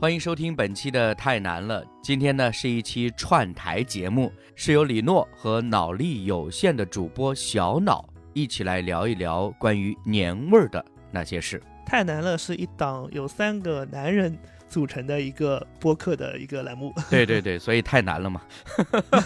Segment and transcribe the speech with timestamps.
[0.00, 1.84] 欢迎收听本期的《太难了》。
[2.02, 11.62] 今天呢是一期串台节目，是由李诺和脑力有限的主播小脑一起来聊一聊关于年味儿的那些事。
[11.84, 14.34] 太难了是一档由三个男人
[14.70, 16.94] 组成的一个播客的一个栏目。
[17.10, 18.40] 对对对，所以太难了嘛。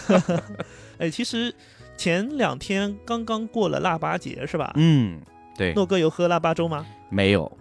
[0.99, 1.55] 哎，其实
[1.95, 4.73] 前两天刚刚过了腊八节是吧？
[4.75, 5.21] 嗯，
[5.57, 6.85] 对，诺哥有喝腊八粥吗？
[7.09, 7.57] 没有，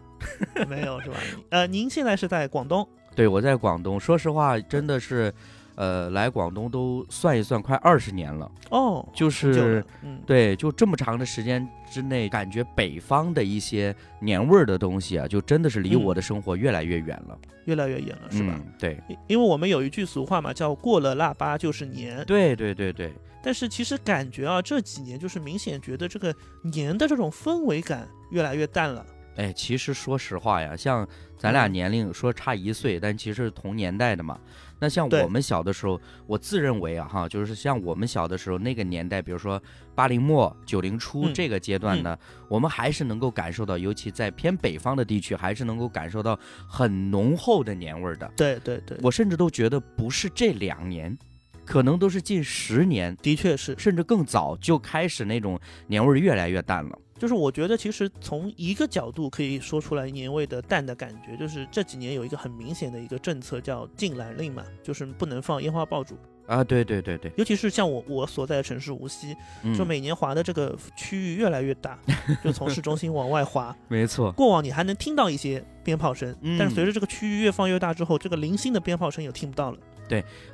[0.69, 1.17] 没有是吧？
[1.51, 2.85] 呃，您现在是在广东？
[3.15, 3.99] 对，我在广东。
[3.99, 5.33] 说实话，真的是，
[5.75, 8.51] 呃，来广东都算一算，快二十年了。
[8.71, 18.55] 哦，就是，嗯，对，就这么长的时间之内，感觉北方的一些年味儿的东西啊，就真的是离嗯我的生活越来越远了，越来越远了是吧？
[18.57, 18.73] 嗯？
[18.79, 29.05] 对，因因为我们有一句俗话嘛，叫“过了腊八就是年对，对，对，对，”，但是其实感觉啊，这几年就是明显觉得这个年的这种氛围感越来越淡了。
[29.37, 34.39] 哎，其实说实话呀，像咱俩嗯年龄说差一岁，但其实是同年代的嘛。
[34.79, 39.61] 那像我们小的时候，我自认为啊哈，就是像我们小的时候那个年代，比如说
[39.95, 42.17] 八零末九零初嗯这个阶段呢，
[42.49, 48.31] 我们还是能够感受到，尤其在偏北方的地区，还是能够感受到很浓厚的年味儿的。
[48.37, 51.17] 对对对，我甚至都觉得不是这两年，
[51.65, 56.99] 可能都是近十年，的确是，甚至更早就开始那种年味儿越来越淡了。
[57.19, 71.99] 就是我觉得其实从一个角度可以说出来年味的淡的感觉，就是这几年有一个很明显的一个政策叫禁燃令嘛，就是不能放烟花爆竹，啊，对对对对，尤其是像我我所在的城市无锡，嗯就每年划的这个区域越来越大，
[72.43, 73.75] 就从市中心往外划。
[73.89, 79.79] 没错，过往你还能听到一些鞭炮声，嗯但是随着这个区域越放越大之后，这个零星的鞭炮声也听不到了。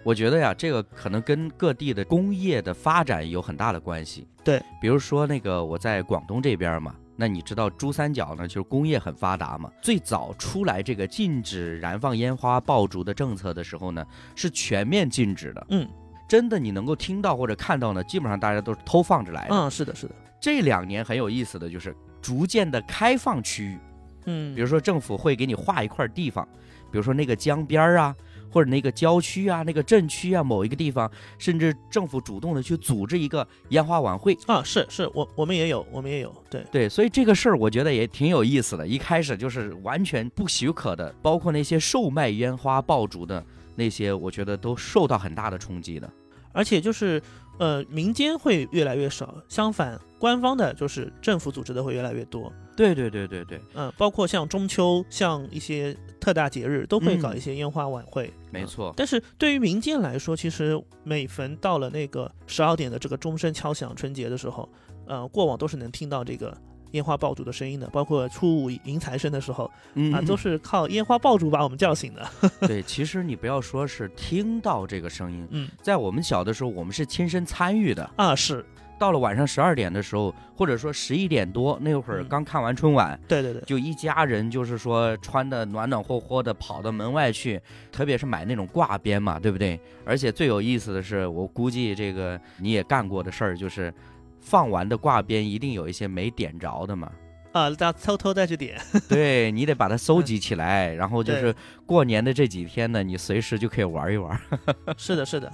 [0.02, 4.26] 我觉得呀，这个可能跟各地的工业的发展有很大的关系。
[4.42, 9.70] 对，比如说那个我在广东这边嘛，那你知道珠三角呢，就是工业很发达嘛。
[9.82, 14.04] 最早出来这个禁止燃放烟花爆竹的政策的时候呢，
[14.34, 15.66] 是全面禁止的。
[15.70, 15.88] 嗯
[16.28, 19.54] 真的你能够听到或者看到呢，基本上大家都是偷放着来的。
[19.54, 21.92] 嗯，是的，是的，这两年很有意思的就是
[22.22, 23.78] 逐渐的开放区域，
[24.26, 26.46] 嗯，比如说政府会给你划一块地方，
[26.92, 28.14] 比如说那个江边儿啊，
[28.50, 34.36] 或者那个郊区啊、那个镇区啊，某一个地方，甚至政府主动的去组织一个烟花晚会。
[34.46, 38.86] 啊，是是，我我们也有，我们也有，对，对，所以这个事儿我觉得也挺有意思的。
[38.86, 43.44] 一开始就是完全不许可的，包括那些售卖烟花爆竹的
[43.76, 46.10] 那些，我觉得都受到很大的冲击的。
[46.52, 47.22] 而且就是
[47.58, 52.52] 呃，民间会越来越少，相反，官方的就是政府组织的会越来越多。
[52.76, 58.26] 对对对对对，嗯、包括像中秋，像一些特大节日，都会搞嗯一些烟花晚会。
[58.28, 58.92] 嗯没错。
[58.96, 64.68] 但是对于民间来说，其实每逢到了那个十二点的这个钟声敲响春节的时候，
[65.06, 66.56] 呃，过往都是能听到这个
[66.90, 72.28] 烟花爆竹的声音的，包括初五迎财神的时候嗯啊，都是靠烟花爆竹把我们叫醒的。
[72.66, 72.82] 对。
[72.82, 78.10] 其实你不要说是听到这个声音，嗯在我们小的时候，我们是亲身参与的。
[78.16, 78.64] 啊，是
[79.00, 87.58] 到了晚上十二点的时候，或者说十一点多那会儿，嗯刚看完春晚，对对对，就一家人就是说穿的暖暖和和的跑到门外去，
[87.90, 89.80] 特别是买那种挂鞭嘛，对不对？
[90.04, 93.92] 而且最有意思的是，我估计这个你也干过的事儿，就是
[94.38, 97.10] 放完的挂鞭一定有一些没点着的嘛。
[97.52, 98.78] 啊，大家偷偷再去点。
[99.08, 101.54] 对你得把它收集起来，然后就是
[101.86, 104.38] 过年的这几天呢，你随时就可以玩一玩
[104.96, 105.50] 是的，是的，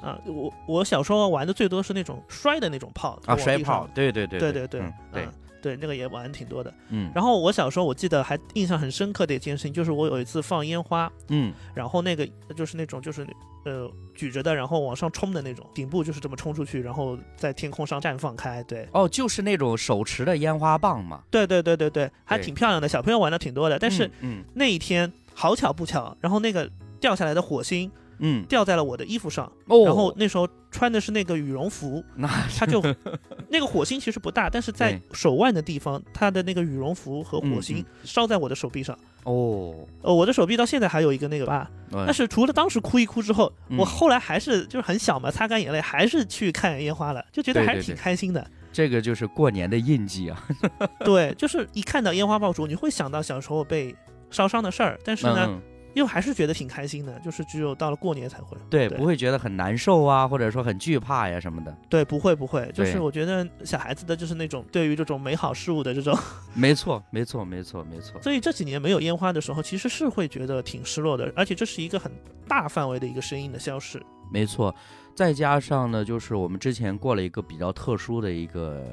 [0.00, 6.72] 啊，我我小时候玩的最多是那种摔的那种炮啊，摔炮炮，，对对对对对对，嗯对嗯，对，那个也玩挺多的。
[6.90, 12.26] 嗯然后我小时候我记得还印象很深刻的一件事情，就是我有一次放烟花，嗯，然后那个
[12.56, 13.26] 就是那种就是
[13.64, 18.62] 呃举着的，然后往上冲的那种，顶部就是这么冲出去，然后在天空上绽放开。
[18.62, 23.78] 对，哦，就是那种手持的烟花棒嘛，对对对对对，还挺漂亮的，小朋友玩的挺多的。
[23.80, 26.70] 但是嗯那一天好巧不巧，然后那个
[27.00, 32.82] 掉下来的火星嗯，掉在了我的衣服上，哦，然后那时候穿的是那个羽绒服，那他就
[33.48, 38.98] 那个火星其实不大，但是在手腕的地方，他的那个羽绒服和火嗯星嗯烧在我的手臂上。
[39.24, 48.46] 哦，呃，我的手臂到现在还有一个那个疤，但但是除了当时哭一哭之后，我嗯后来还是就是很小嘛，擦干眼泪，还是去看烟花了，就觉得还是挺开心的。
[48.72, 50.46] 这个就是过年的印记啊。
[51.04, 53.94] 对，就是一看到烟花爆竹，你会想到小时候被
[54.30, 58.56] 烧伤的事儿，但是呢，嗯，又还是觉得挺开心的，就是只有到了过年才会。
[58.70, 61.76] 对，对不会觉得很难受啊，或者说很惧怕呀什么的。
[61.88, 66.16] 对，不会不会，就是我觉得小孩子的就是那种对于这种美好事物的这种，
[66.54, 68.20] 没错，没错，没错，没错。
[68.22, 72.10] 所以这几年没有烟花的时候，其实是会觉得挺失落的，而且这是一个很
[72.46, 74.02] 大范围的一个声音的消失。
[74.30, 74.74] 没错，
[75.14, 78.84] 再加上呢，就是我们之前过了一个比较特殊的一个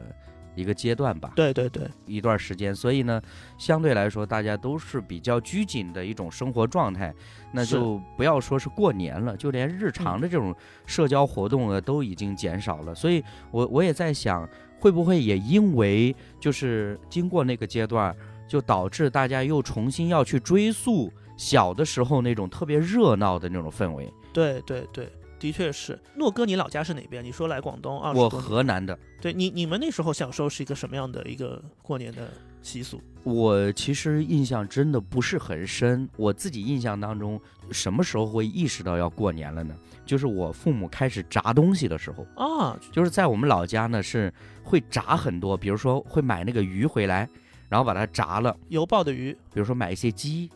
[0.56, 3.22] 一个阶段吧，对对对，一段时间，所以呢，
[3.58, 7.14] 相对来说大家都是比较拘谨的一种生活状态，
[7.52, 10.56] 那就不要说是过年了，就连日常的这种
[10.86, 14.48] 社交活动呢都已经减少了，所以我我也在想，
[14.80, 18.16] 会不会也因为就是经过那个阶段，
[18.48, 24.12] 就导致大家又重新要去追溯小的时候那种特别热闹的那种氛围。
[24.32, 25.10] 对对对，
[25.40, 26.00] 的确是。
[26.16, 27.24] 诺哥，你老家是哪边？
[27.24, 33.02] 你说来广东啊我，河南的，对你你们那时候小时候是一个什么样的一个过年的习俗？
[33.24, 36.08] 我其实印象真的不是很深。
[36.16, 37.40] 我自己印象当中，
[37.72, 39.76] 什么时候会意识到要过年了呢？
[40.06, 44.32] 就是我父母开始炸东西的时候，啊，就是在我们老家呢是
[44.64, 47.28] 会炸很多，比如说会买那个鱼回来，
[47.68, 50.48] 然后把它炸了，油爆的鱼，比如说买一些鸡，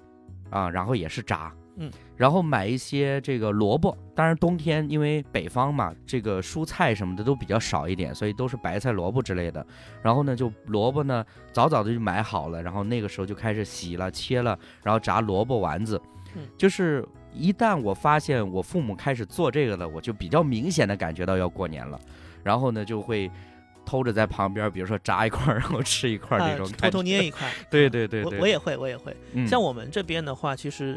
[0.51, 9.65] 啊，然后也是炸，嗯，然后买一些这个萝卜，当然冬天因为北方嘛，这个蔬菜什么的都比较少一点，所以都是白菜、萝卜之类的。
[10.03, 15.99] 然后呢，就萝卜呢早早的就买好了，然后那个时候就开始洗了、切了，然后炸萝卜丸子。
[16.35, 17.03] 嗯就是
[17.33, 21.99] 一旦我发现我父母开始做这个了，我就比较明显的感觉到要过年了，
[22.43, 23.31] 然后呢就会。
[23.85, 27.01] 偷着在旁边，比如说炸一块，然后吃一块儿啊这种 偷偷。
[27.01, 27.51] 捏一块。
[27.71, 29.17] 对对对对，我我也会，我也会。
[29.33, 30.95] 嗯像我们这边的话，其实，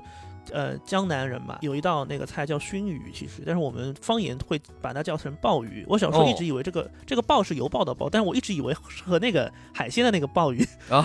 [0.50, 5.84] 呃，江南人嘛，有一道那个菜叫熏鱼，其实，但是我们方言会把它叫成鲍鱼。
[5.88, 6.34] 我小时候一哦。
[6.36, 11.04] 直以为这个、这个鲍是油爆的鲍，但是我一直以为是和那个海鲜的那个鲍鱼 哦。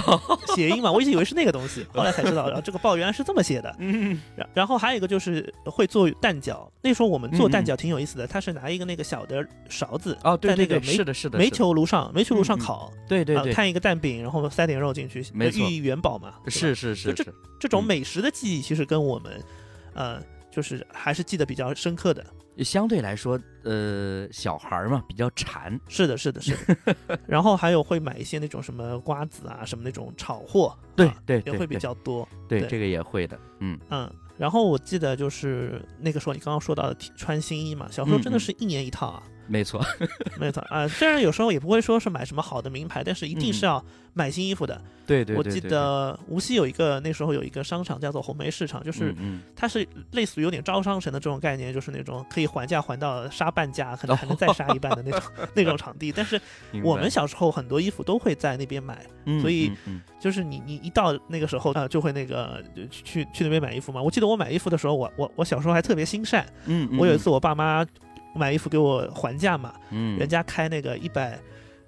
[0.55, 3.75] 谐音嘛，我一直以为是那个东西，后来才知道，然后这个鲍原来是这么写的。
[3.79, 4.19] 嗯。
[4.35, 16.33] 然然后还有一个就是会做蛋饺，那时候我们做嗯蛋饺挺有意思的，它是拿一个那个小的勺子，哦，对对对，在那个煤是的，是的，煤球炉上煤球炉上烤，对对对，啊摊一个蛋饼，然后塞点肉进去，寓意元宝嘛。
[16.47, 17.23] 是是是这，
[17.59, 17.85] 这种嗯。
[17.87, 19.26] 美食的记忆，其实跟我们，
[19.93, 20.21] 呃，
[20.51, 22.25] 就是还是记得比较深刻的。
[22.63, 26.95] 相对来说，呃，小孩儿嘛比较馋，是的，是的，是的。
[27.27, 32.27] 然后还有会买一些那种什么瓜子啊，什么那种炒货，对啊对对，也会比较多。
[32.47, 39.83] 对对这个也会的，嗯，嗯，然后我记得就是那个时候你刚刚说到的穿新衣嘛，小时候真的嗯嗯是一年一套啊， 没错，
[40.39, 40.87] 没错啊。
[40.87, 43.83] 虽然有时候也不会说是买什么好的名牌，但是一定是要
[44.13, 44.79] 买新衣服的。
[45.05, 55.21] 对对对，我记得无锡有一个那时候有一个商场叫做红梅市场，就是嗯它是类似于有点招商城的这种概念，就是那种可以还价还到杀半价，可能还能再杀一半的那种、
[55.53, 56.11] 那种场地。
[56.11, 56.37] 但是
[56.73, 62.61] 嗯我们小时候很多衣服都会在那边买，嗯所以嗯就是你你一到那个时候啊、就会那个
[62.91, 64.01] 去去那边买衣服嘛。
[64.01, 67.85] 我记得我买衣服的时候，我我我小时候还特别心善，嗯，嗯我有一次我爸妈
[68.37, 71.37] 买衣服给我还价嘛，嗯，人家开那个一百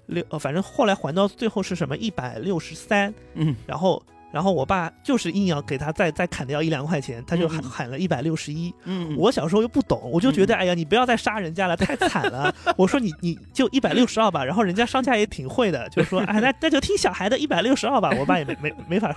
[0.06, 4.02] 六，呃，反正后来还到最后是什么一百六十三，嗯然后
[4.32, 8.72] 然后我爸就是硬要给他再再砍掉一两块钱，他就喊喊了一百六十一。
[8.84, 12.54] 嗯，我小时候又不懂，我就觉得嗯哎呀，你不要再杀人家了，太惨了。
[12.76, 18.10] 我说你你就一百六十二吧，然后人家商家也挺会的，就说哎那那就听小孩的一百六十二吧。
[18.18, 19.16] 我爸也没没没法。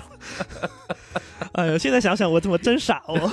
[1.53, 3.31] 哎呦，现在想想我怎么真傻哦。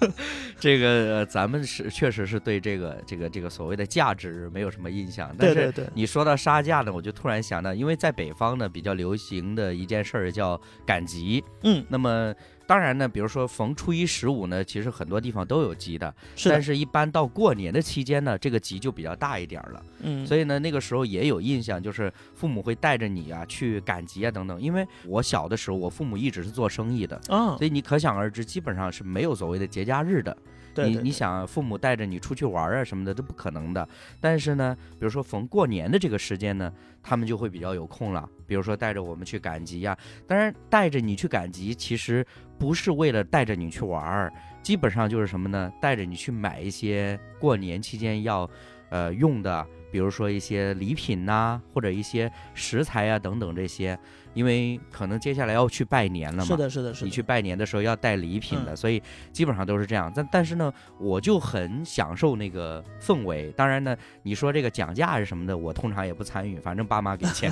[0.58, 12.34] 这个呃咱们是确实是对这个这个这个所谓的价值没有什么印象，但是对对对，你说到杀价呢，我就突然想到，因为在北方呢比较流行的一件事儿叫赶集，嗯，那么
[12.66, 19.82] 当然呢，比如说逢初一十五呢，其实很多地方都有集的，是的，但是一般到过年的期间呢，这个集就比较大一点儿了。
[20.00, 24.60] 嗯，所以呢，那个时候也有印象，就是父母会带着你啊去赶集啊等等。
[24.60, 30.36] 因为我小的时候，我父母一直是做生意的，啊，所以你可想而知，基本上是没有所谓的节假日的。
[30.74, 33.88] 对对对你你想，父母带着你出去玩啊什么的都不可能的。
[34.20, 36.70] 但是呢，比如说逢过年的这个时间呢，
[37.02, 38.28] 他们就会比较有空了。
[38.46, 42.24] 比如说带着我们去赶集呀、当然带着你去赶集，其实
[42.58, 45.72] 不是为了带着你去玩儿，基本上就是什么呢？
[45.80, 48.48] 带着你去买一些过年期间要
[48.90, 53.98] 呃用的，比如说一些礼品呐、或者一些食材啊、等等这些，
[54.36, 56.44] 因为可能接下来要去拜年了嘛。
[56.44, 59.02] 是的，是的，是的，你去拜年的时候要带礼品的，嗯所以
[59.32, 60.12] 基本上都是这样。
[60.14, 63.50] 但但是呢，我就很享受那个氛围。
[63.52, 67.50] 当然呢，你说这个讲价是什么的，我通常也不参与，反正爸妈给钱。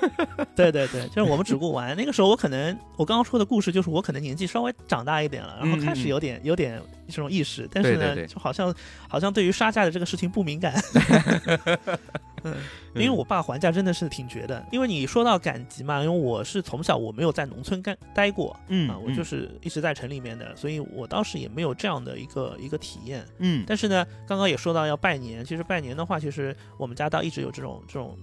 [0.56, 1.94] 对对对，就是我们只顾玩。
[1.94, 8.74] 那个时候我可能，我刚刚说的故事就是我可能年纪稍微长大一点了，然后开始有点有点这种意识，但是呢，嗯对对对就好像
[9.06, 10.74] 好像对于杀价的这个事情不敏感。
[12.44, 12.54] 嗯，
[12.94, 14.64] 因为我爸还价真的是挺绝的。
[14.72, 18.56] 因为你说到赶集嘛，因为我是从小我没有在农村干待过。
[18.68, 23.24] 嗯啊，我就是一直在城里面的，所以我当时也没有这样的一个一个体验。
[23.38, 28.18] 嗯但是呢，刚刚也说到要拜年，其实拜年的话，其实我们家倒一直有这种这种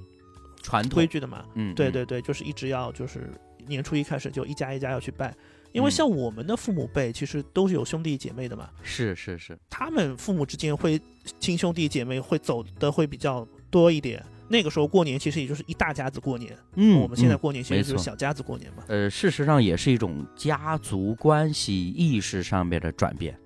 [0.62, 1.46] 传统规矩的嘛。
[1.56, 3.32] 嗯，嗯对对对，就是一直要就是
[3.68, 5.34] 年初一开始就一家一家要去拜，
[5.72, 11.00] 因为嗯像我们的父母辈其实都是有兄弟姐妹的嘛，是是是，他们父母之间会
[11.40, 18.84] 亲兄弟姐妹会走的会比较多一点那个时候过年其实也就是一大家子过年，嗯，我们现在嗯过年其实就是小家子过年嘛。
[18.88, 23.38] 呃，事实上也是一种家族关系意识上面的转变。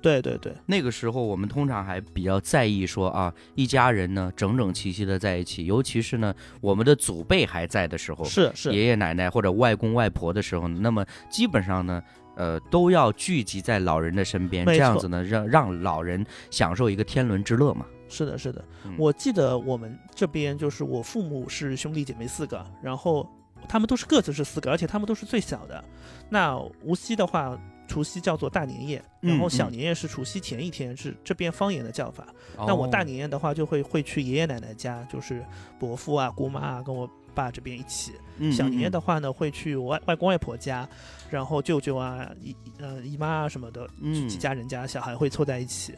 [0.00, 12.02] 对对对，那个时候我们通常还比较在意说啊，一家人呢整整齐齐的在一起，尤其是呢我们的祖辈还在的时候，是是，爷爷奶奶或者外公外婆的时候，那么基本上呢，
[12.36, 17.84] 呃，都要聚集在老人的身边，这样子呢，让让老人享受一个天伦之乐嘛。
[18.08, 18.64] 是的，是的。
[18.84, 23.28] 嗯我记得我们这边就是我父母是兄弟姐妹四个，然后
[23.68, 25.82] 他们都是各自是四个，而且他们都是最小的。
[26.28, 32.26] 那无锡的话，除夕叫做大年夜，然后小年夜是除夕前一天，是这边方言的叫法。
[32.56, 35.44] 那我大哦年夜的话，就会会去爷爷奶奶家，就是
[35.78, 38.12] 伯父啊、姑妈啊，跟我爸这边一起。
[38.40, 40.88] 嗯小年夜嗯的话呢，会去我外外公外婆家，
[41.30, 45.94] 然后舅舅啊、姨呃姨妈啊什么的，嗯几家人家小孩会凑在一起，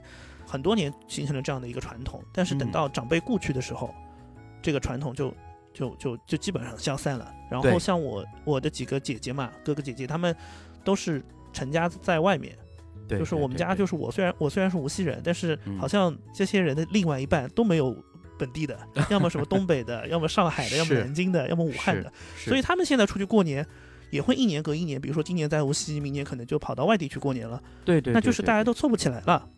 [0.50, 2.22] 很多年形成了这样的一个传统。
[2.32, 3.94] 但是等嗯到长辈故去的时候，
[4.60, 5.32] 这个传统就
[5.72, 7.32] 就就就基本上消散了。
[7.48, 10.34] 然后像我我的几个姐姐嘛，哥哥姐姐他们
[10.82, 12.56] 都是成家在外面，
[13.06, 17.96] 对，就是对对对我们家就是我虽然我虽然是无锡人，但是嗯好像这些人的另外一半都没有
[18.38, 18.78] 本地的，
[19.10, 23.64] 要么什么东北的，要么上海的，要么南京的，要么武汉的，所以他们现在出去过年。
[24.10, 29.48] 也会一年隔一年，比如说今年在无锡，明年可能就跑到外地去过年了，对对，那就是大家都凑不起来了。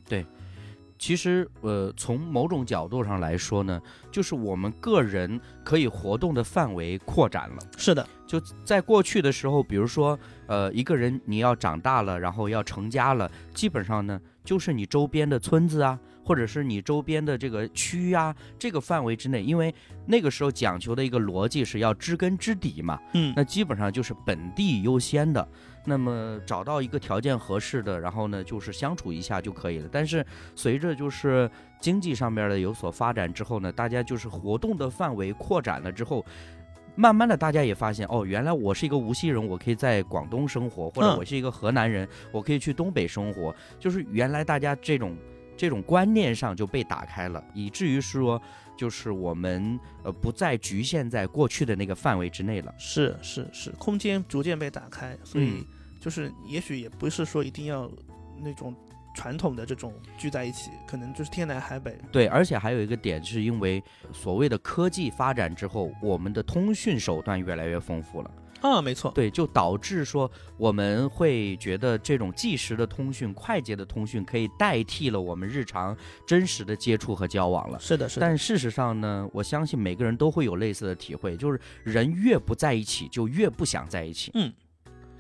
[1.02, 3.82] 其实，呃，从某种角度上来说呢，
[4.12, 7.56] 就是我们个人可以活动的范围扩展了。
[7.76, 10.16] 是的，就在过去的时候，比如说，
[10.46, 19.74] 呃，一个人你要长大了，然后要成家了，基本上呢，就是你周边的村子啊，或者是你周边的这个区啊，这个范围之内，因为
[20.06, 25.48] 那个时候讲求的一个逻辑是要知根知底嘛，嗯，那基本上就是本地优先的。
[25.84, 29.88] 那么找到一个条件合适的，然后呢，就是相处一下就可以了。
[29.90, 30.24] 但是
[30.54, 36.24] 随着就是经济上面的有所发展之后呢，大家就是活动的范围扩展了之后，
[36.94, 43.54] 慢慢的大家也发现，哦，原来我是一个无锡人，我可以在广东生活，或者嗯我是一个河南人，我可以去东北生活。
[43.78, 45.16] 就是原来大家这种
[45.56, 48.40] 这种观念上就被打开了，以至于说，
[48.76, 52.74] 就是我们呃不再局限在过去的那个范围之内了。
[52.78, 55.66] 是是是，空间逐渐被打开，所以嗯
[56.02, 57.88] 就是也许也不是说一定要
[58.36, 58.74] 那种
[59.14, 61.96] 传统的这种聚在一起，可能就是天南海北。
[62.10, 63.80] 对，而且还有一个点，是因为
[64.12, 68.30] 所谓的科技发展之后，我们的通讯手段越来越丰富了。
[68.62, 77.78] 啊，没错，对，就导致说我们会觉得这种即时的通讯、快捷的通讯可以代替了我们日常真实的接触和交往了。
[77.80, 84.30] 是的，是的，但事实上呢，我相信每个人都会有类似的体会，就是人越不在一起，就越不想在一起。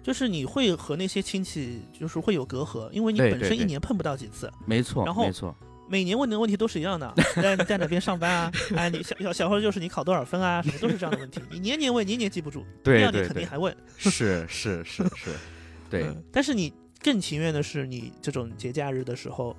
[0.02, 5.54] 就是你会和那些亲戚就是会有隔阂，因为你本身一年碰不到几次，没错，然后没错，
[5.88, 8.52] 每年问的问题都是一样的，在在哪边上班啊？
[8.76, 10.60] 哎，你小小小时候就是你考多少分啊？
[10.62, 13.74] 什么都是这样的问题，你年年问，年年记不住，第对对对二年肯定，还问。
[13.96, 15.30] 是是是是，
[15.90, 16.02] 对。
[16.04, 19.56] 嗯但是你更情愿的是，你这种节假日的时候，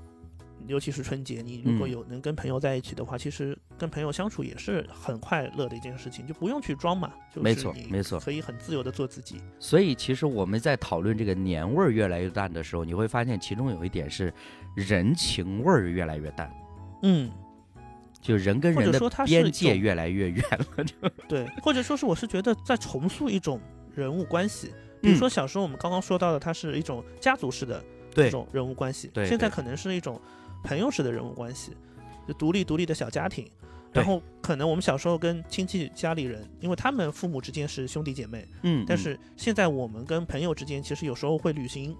[0.67, 1.91] 尤其是春节，你如果嗯。
[1.91, 9.41] 有能跟朋友在一起的话，其实跟朋友相处也是很快乐的一件事情，就不用去装嘛，就是没错没错可以很自由的做自己。
[9.59, 14.33] 所以，其实我们在讨论这个年味儿越来越淡的时候，你会发现其中有一点是
[14.75, 16.51] 人情味儿越来越淡，
[17.03, 17.29] 嗯，
[18.21, 20.43] 就人跟人的边界越来越远
[20.75, 20.83] 了。
[20.83, 20.93] 就。
[21.27, 23.59] 对，或者说是我是觉得在重塑一种
[23.93, 25.17] 人物关系，比如嗯。
[25.17, 30.19] 说小时候我们刚刚说到的，它是一种家族式的这种人物关系，对对现在可能是一种
[30.63, 31.75] 朋友式的人物关系，
[32.27, 33.45] 就独立独立的小家庭。
[33.91, 41.95] 然后可能我们小时候跟亲戚家里人，因为他们父母之间是兄弟姐妹，嗯，嗯但是现在我们跟朋友之间，其实有时候会旅行，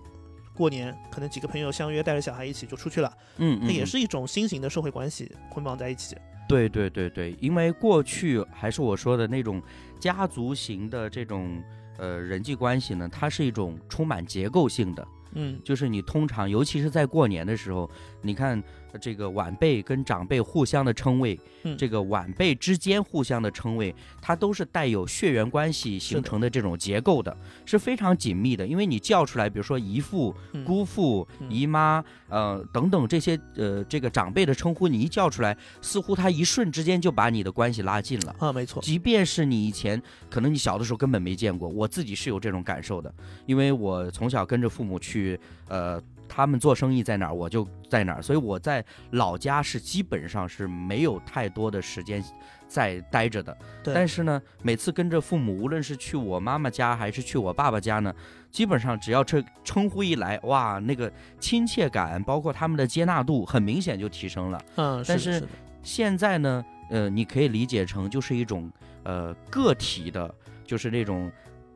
[0.56, 6.18] 过年可能几个朋友相约带着小孩一起就出去了，嗯，嗯嗯那也是一种新型的社会关系捆绑在一起。
[6.50, 9.62] 对对对对，因为过去还是我说的那种
[10.00, 11.62] 家族型的这种
[12.00, 17.90] 呃人际关系呢，它是一种充满结构性的，嗯，就是你通常尤其是在过年的时候，
[18.22, 18.62] 你看
[19.00, 27.36] 这个晚辈跟长辈互相的称谓，嗯这个晚辈之间互相的称谓，它都是带有血缘关系形成的这种结构的，
[27.66, 28.66] 是非常紧密的。
[28.66, 38.36] 因为你叫出来，比如说姨父、嗯姑父、嗯姨妈，呃等等这些呃这个长辈的称呼，你一叫出来，似乎他一瞬之间就把你的关系拉近了。
[38.40, 43.14] 啊，没错，即便是你以前可能你小的时候根本没见过，我自己是有这种感受的，
[43.46, 46.02] 因为我从小跟着父母去，呃，
[46.36, 52.24] 他们做生意在哪儿我就在哪儿，所以我在老家是基本上是没有太多的时间
[52.68, 53.56] 在待着的。
[53.84, 58.12] 对但是呢，每次跟着父母，无论是去我妈妈家还是去我爸爸家呢，
[58.50, 64.60] 基本上只要这称呼一来，哇，那个亲切感，包括他们的接纳度，很明显就提升了。
[64.78, 65.48] 嗯，但是
[65.84, 68.72] 现在呢，呃，你可以理解成就是一种
[69.04, 70.34] 呃个体的，
[70.66, 71.32] 就是那种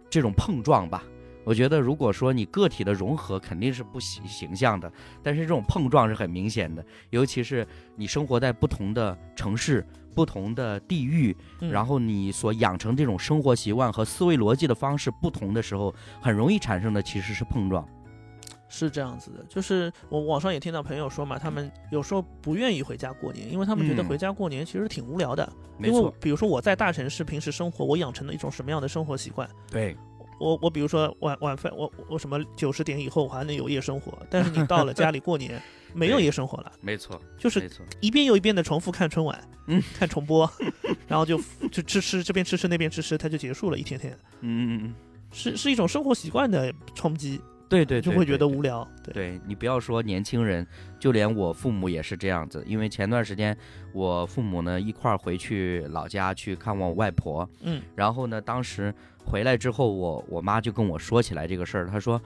[0.10, 1.04] 这种碰撞吧。
[1.48, 4.92] 我觉得，如果说你个体的融合肯定是不形形象的，
[5.24, 17.88] 但是这种碰撞是很明显的，尤其是你生活在不同的城市、不同的地域，嗯然后你所养成这种生活习惯和思维逻辑的方式不同的时候，很容易产生的其实是碰撞。
[18.68, 25.50] 是这样子的，就是我网上也听到朋友说嘛，他们有时候不愿意回家过年，因为他们觉得嗯回家过年其实挺无聊的。
[25.77, 29.50] 没因为错，比如说我在大城市平时生活，我养成了一种什么样的生活习惯？
[29.72, 29.96] 对，
[30.39, 35.62] 我我比如说晚晚饭，我我什么九十点以后我还能有夜生活，但是你到了家里过年，
[35.94, 37.70] 没有夜生活了，没错，就是
[38.01, 40.50] 一遍又一遍的重复看春晚，嗯，看重播，
[41.08, 41.39] 然后就
[41.72, 44.96] 就吃吃这边吃吃那边吃吃，它就结束了，一天天嗯嗯嗯，
[45.32, 48.88] 是是一种生活习惯的冲击，对对，就会觉得无聊。
[49.04, 50.66] 对，对你不要说年轻人，
[51.00, 52.64] 就连我父母也是这样子。
[52.66, 53.56] 因为前段时间
[53.94, 58.94] 我父母呢一块儿回去老家去看望我外婆，嗯，然后呢，当时
[59.26, 62.22] 回来之后，我我妈就跟我说起来这个事儿，她说：“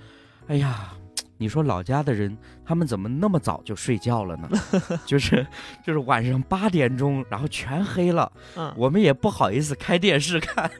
[0.47, 0.93] 哎呀，
[1.37, 4.49] 你说老家的人他们怎么那么早就睡觉了呢？
[5.07, 5.45] 就是
[5.83, 10.69] 就是晚上八点钟，然后全黑了，嗯，我们也不好意思开电视看。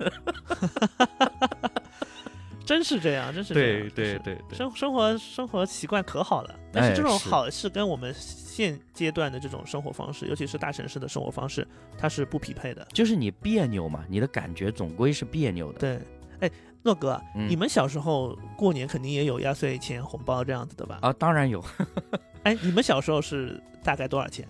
[2.72, 3.90] 真是这样，真是这样。
[3.90, 12.88] 对对对对，生生活生活习惯可好了，但是哎这种好是跟我们现阶段的这种生活方式，尤其是大城市的生活方式，它是不匹配的。
[12.94, 15.80] 就是你别扭嘛，你的感觉总归是别扭的。
[15.80, 16.00] 对，
[16.40, 16.52] 哎，
[16.82, 21.00] 诺哥，嗯你们小时候过年肯定也有压岁钱、红包这样子的吧？
[21.02, 21.62] 啊，当然有。
[22.44, 24.48] 哎，你们小时候是大概多少钱？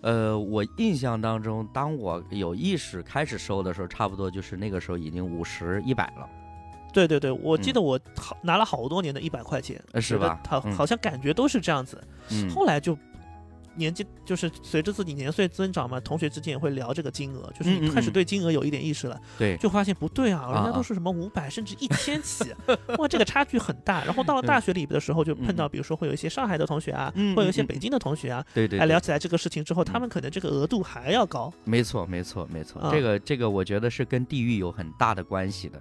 [0.00, 6.26] 呃，我印象当中，当我有意识开始收的时候，差不多就是那个时候已经五十一百了。
[7.06, 12.02] 对对对，我记嗯得我好拿了好多年的一百块钱，呃是吧嗯好好像感觉都是这样子。
[12.30, 12.98] 嗯，后来就
[13.76, 22.52] 年纪就是随着自己年岁增长嘛，同学之间也会聊这个金额，就是你开始对金额有一点意识了，对，就发现不对啊，人家都是什么五百甚至一千起，
[22.98, 24.04] 哇，这个差距很大。
[24.04, 31.52] 然后到了大学里的时候，就碰到比如说会有一些上海的同学啊，嗯会有一些北京的同学啊，对对，哎，聊起来这个事情之后，他嗯们可能这个额度还要高。
[31.64, 32.82] 没错，没错，没错。
[32.82, 35.80] 啊这个这个，我觉得是跟地域有很大的关系的。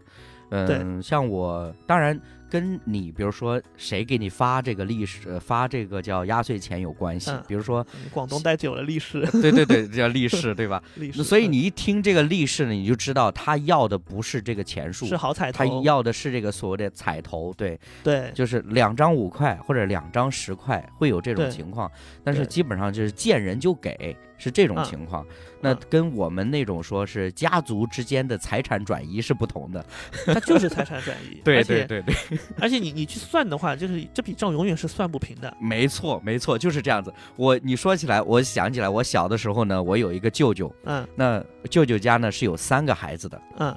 [0.49, 7.43] 对嗯，像我，当然跟你，比如说谁给你发这个历史，呃发这个叫压岁钱有关系嗯。
[7.47, 10.81] 比如说，嗯广东待久了，历史 对对对，叫历史，对吧？
[10.95, 21.91] 历史，所以嗯你一听这个历史呢，你就知道他要的不是这个钱数，是好彩头他，要的是这个所谓的彩头，对，对就是两张五块或者两张十块会有这种情况，
[22.23, 25.25] 但是基本上就是见人就给，是这种嗯情况。
[25.61, 29.85] 那嗯跟我们那种说是家族之间的财产转移是不同的。
[30.25, 32.15] 它就是财产转移，对对对对，
[32.59, 35.55] 而且 你你去算的话，就是这笔账永远是算不平的。
[35.59, 37.13] 没错没错，就是这样子。
[37.35, 43.75] 我你说起来，我想起来，我小的时候呢，我有一个舅舅，嗯那舅舅家呢是有三个孩子的，嗯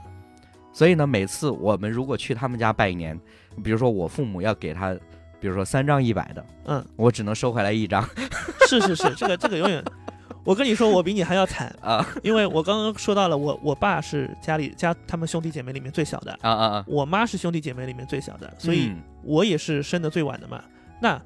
[0.72, 3.18] 所以呢，每次我们如果去他们家拜年，
[3.64, 4.94] 比如说我父母要给他，
[5.40, 8.08] 比如说三张一百的，嗯，我只能收回来一张
[8.68, 9.82] 是是是，这个这个永远。
[10.44, 16.84] 我跟你说，我比你还要惨， 啊因为我刚刚说到了，我我爸是家里家他们兄弟姐妹里面最小的，啊啊啊！
[16.86, 20.62] 我妈是兄弟姐妹里面最小的，所以嗯我也是生的最晚的嘛。
[21.00, 21.20] 那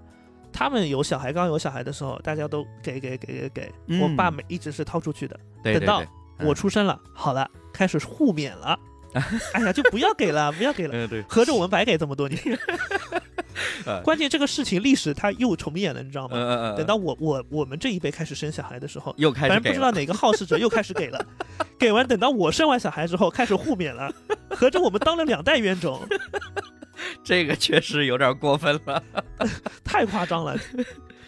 [0.52, 5.38] 他们有小孩，刚有小孩的时候，大家都给给给给给，嗯我爸每一直是掏出去的。
[5.62, 6.02] 对对等到
[6.40, 8.78] 我出生了，好了，开始互免了。
[9.54, 12.38] 哎呀，就不要给了，不要给了，嗯对，合着我们白给这么多年。
[13.86, 16.36] 呃关键这个事情历史它又重演了，你知道吗？
[16.36, 21.24] 嗯嗯嗯，等到我我我们这一辈开始生小孩的时候，又开始反正不知道哪个好事者又开始给了，
[21.78, 24.12] 给完等到我生完小孩之后开始互免了，
[24.50, 26.00] 合着我们当了两代冤种，
[27.22, 29.02] 这个确实有点过分了。
[29.84, 30.56] 太夸张了。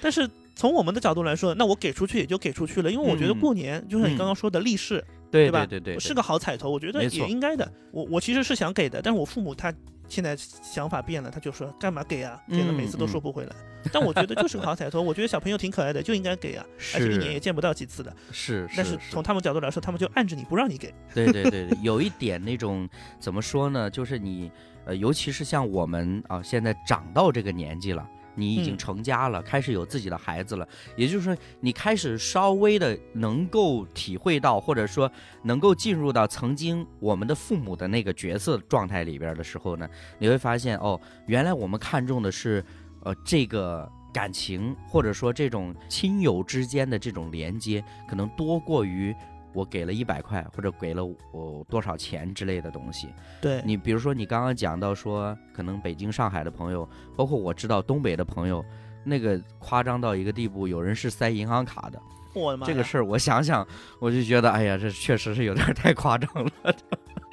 [0.00, 5.66] 但是从我们的角度来说，那我给出去也就给出去了，因为我觉得嗯过年就像你刚刚说的立誓，对吧？
[5.66, 7.70] 对对对，是个好彩头，我觉得也应该的。
[7.90, 9.72] 我我其实是想给的，但是我父母他
[10.08, 12.40] 现在想法变了，他就说干嘛给啊？
[12.48, 13.54] 给了每次都嗯收不回来。
[13.92, 18.12] 但我觉得就是个好彩头，我觉得小朋友挺可爱的，就应该给啊，而且一年也见不到几次的。
[18.32, 20.92] 是，但是从他们角度来说，他们就按着你不让你给。
[21.14, 22.88] 对对对对，有一点那种
[23.20, 23.88] 怎么说呢？
[23.88, 24.50] 就是你
[24.84, 28.08] 呃，尤其是像我们啊，现在长到这个年纪了。
[28.36, 28.78] 你已经嗯。
[28.78, 35.10] 成家了，开始有自己的孩子了，也就是说，你开始稍微的能够体会到，或者说
[35.42, 42.64] 能够进入到曾经我们的父母的那个角色状态里边的时候呢，你会发现哦，原来我们看重的是，
[43.02, 49.14] 呃，这个感情，或者说这种亲友之间的这种连接，可能多过于
[49.56, 53.08] 我给了一百块或者给了我多少钱之类的东西。
[53.40, 58.62] 对，你比如说，你刚刚讲到说，可能北京、上海的朋友，包括我知道东北的朋友，
[59.02, 61.98] 那个夸张到一个地步，有人是塞银行卡的。
[62.34, 62.66] 我的妈！
[62.66, 63.66] 这个事儿我想想，
[63.98, 66.50] 我就觉得，哎呀，这确实是有点太夸张了。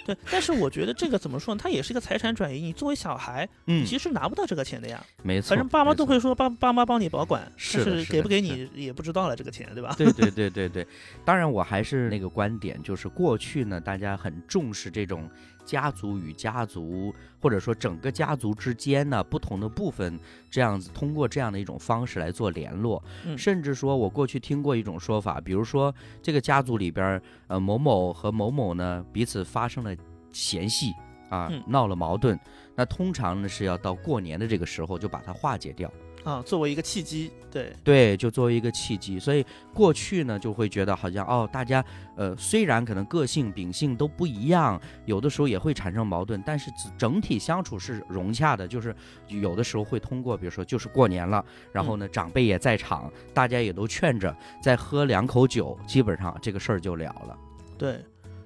[0.05, 1.59] 对，但是我觉得这个怎么说呢？
[1.63, 2.61] 它也是一个财产转移。
[2.61, 5.03] 你作为小孩，嗯，其实拿不到这个钱的呀。
[5.23, 9.95] 没错，反正爸妈都会说爸爸妈帮你保管，是是给不给你也不知道了，这个钱对吧？
[9.97, 10.85] 对对对对对。
[11.23, 15.29] 当然，我还是那个观点，就是过去呢，大家很重视这种
[15.65, 23.04] 家族与家族，或者说整个家族之间呢不同的部分，这样子通过这样的一种方式来做联络。
[23.26, 29.95] 嗯，甚至说我过去听过一种说法，比如说这个家族里边，呃，某某和某某呢彼此发生了。
[30.36, 30.91] 嫌隙
[31.30, 32.39] 啊，闹了矛盾，
[32.73, 35.88] 那通常呢是要到过年的这个时候就把它化解掉
[36.23, 39.19] 啊，作为一个契机，对对，就作为一个契机。
[39.19, 41.83] 所以过去呢就会觉得好像哦，大家
[42.15, 48.67] 呃虽然可能个性秉性都不一样，有的时候也会产生矛盾，但是整体相处是融洽的。
[48.67, 48.95] 就是
[49.27, 57.38] 有的时候会通过，比如说就是过年了，然后呢长辈也在场，大家也都劝着，再喝两口酒，基本上这个事儿就了了。
[57.77, 57.99] 对。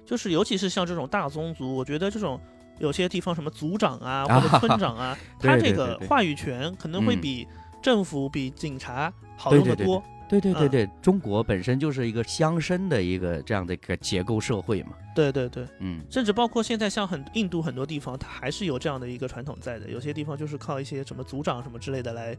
[0.04, 2.40] 就是，尤其是像这种大宗族，我觉得这种
[2.78, 7.46] 有些地方什么族长啊或者村长啊， 他这个话语权可能会比
[7.82, 10.02] 政府、比警察好用的多。
[10.28, 14.90] 对对对对，中国本身就是一个乡绅的一个这样的一个结构社会嘛。
[15.14, 19.88] 对对对，嗯，甚至包括现在像很印度很多地方，它还是有这样的一个传统在的。
[19.88, 22.36] 有些地方就是靠一些什么族长什么之类的来。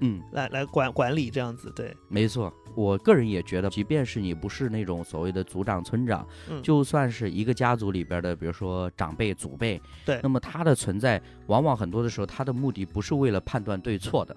[0.00, 2.52] 嗯，来来管管理这样子，对，没错。
[2.74, 14.36] 我个人也觉得，即便是你不是那种所谓的族长、村长，嗯，就算是一个家族里边的，比如说长辈、祖辈，对，那么他的存在，往往很多的时候，他的目的不是为了判断对错的，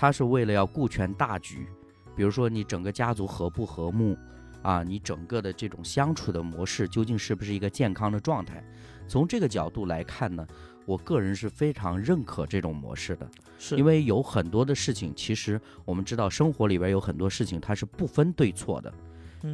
[0.00, 1.66] 他是为了要顾全大局。
[2.14, 4.16] 比如说你整个家族和不和睦，
[4.62, 8.62] 啊，你整个的这种相处的模式究竟是不是一个健康的状态？
[9.08, 10.46] 从这个角度来看呢？
[10.86, 18.94] 我个人是非常认可这种模式的，是因为有很多的事情，其实我们知道生活里边有很多事情它是不分对错的，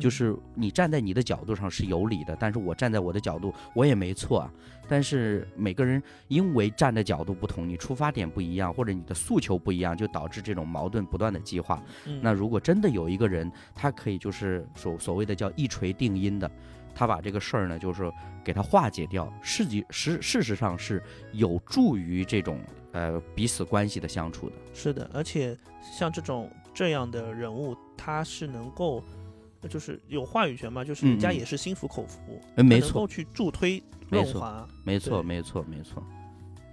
[0.00, 4.52] 就是你站在你的角度上是有理的，但是我站在我的角度我也没错啊。
[4.86, 11.82] 但是每个人因为站的角度不同，你出发点不一样，或者你的诉求不一样，就导致这种矛盾不断的激化。
[12.20, 16.50] 那如果真的有一个人，他可以就是所所谓的叫一锤定音的。
[16.94, 18.12] 他把这个事儿呢，就是
[18.44, 22.60] 给他化解掉，实际实事实上是有助于这种
[22.92, 24.54] 呃彼此关系的相处的。
[24.72, 29.02] 是的，而且像这种这样的人物，他是能够
[29.68, 34.66] 就是有话语权嘛，就是人家也是心服口服，没错，能够去助推润滑。
[34.84, 36.02] 没错，没错，没错。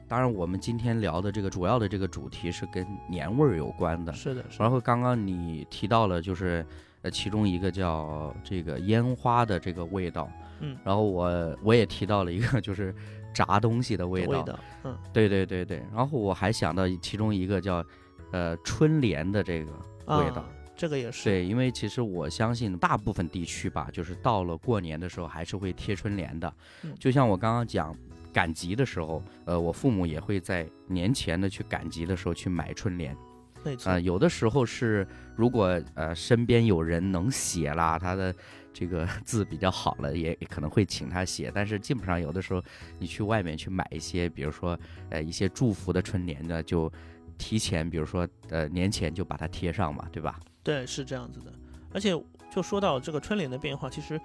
[0.07, 4.11] 当然，我们今天聊的这个主要的这个主题是跟年味儿有关的。
[4.13, 4.43] 是的。
[4.59, 6.65] 然后刚刚你提到了，就是。
[7.03, 12.93] 呃，其中一个叫这个烟花的这个味道，嗯，然后我我也提到了一个就是
[13.33, 17.83] 炸东西的味道，嗯，对对对对，然后我还想到其中一个叫
[18.31, 19.71] 呃春联的这个
[20.05, 20.45] 味道，
[20.81, 26.51] 这个也是对，因为其实我相信大部分地区吧，就是到了过年的时候还是会贴春联的，
[26.97, 27.95] 就像我刚刚讲
[28.33, 33.15] 赶集的时候，呃，我父母也会在年前的去赶集的时候去买春联。
[33.63, 38.33] 对啊，有的时候是，如果呃身边有人能写啦，他的
[38.73, 41.51] 这个 字比较好了，也可能会请他写。
[41.53, 42.63] 但是基本上有的时候，
[42.97, 44.75] 你去外面去买一些，比如说
[45.11, 46.91] 呃一些祝福的春联呢，就
[47.37, 50.39] 提前，比如说呃年前就把它贴上嘛，对吧？
[50.63, 51.51] 对，是这样子的。
[51.93, 52.11] 而且
[52.53, 54.19] 就说到这个春联的变化，其实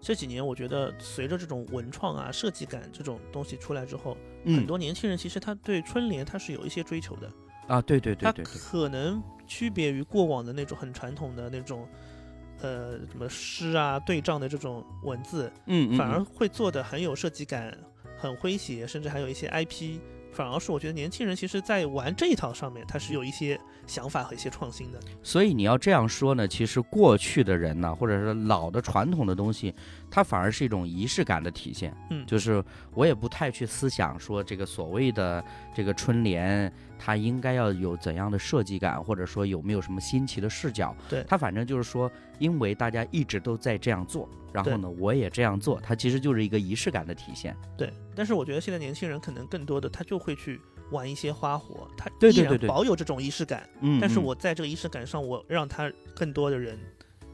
[0.00, 7.30] 这几年我觉得随着这种文创啊、设计感这种东西出来之后，很多年轻人其实他对春联他是有一些追求的。
[7.68, 11.88] 啊，对对对对，可能区别于过往的那种很传统的那种，
[12.60, 17.72] 呃，什么诗啊、对仗的这种文字，嗯，反而会做的很有设计感，
[18.18, 20.00] 很诙谐，甚至还有一些 IP。
[20.32, 24.98] 反而是我觉得年轻人其实，在玩这一套上面，他是有一些想法和一些创新的。
[25.22, 29.74] 所以你要这样说呢，其实过去的人呢，或者是老的传统的东西，
[30.10, 31.94] 它反而是一种仪式感的体现。
[32.10, 32.64] 嗯，就是
[32.94, 36.72] 我也不太去思想说这个所谓的这个春联，
[37.04, 40.94] 它应该要有怎样的设计感，或者说有没有什么新奇的视角。
[41.08, 44.28] 对，它反正就是说，因为大家一直都在这样做。
[44.52, 47.56] 然后呢，我也这样做，它其实就是一个仪式感的体现。
[47.76, 50.60] 对，但是我觉得现在年轻人可能更多的他就会去
[50.90, 53.68] 玩一些花活，他依然保有这种仪式感。
[53.80, 56.78] 嗯，但是我在这个仪式感上，我让他更多的人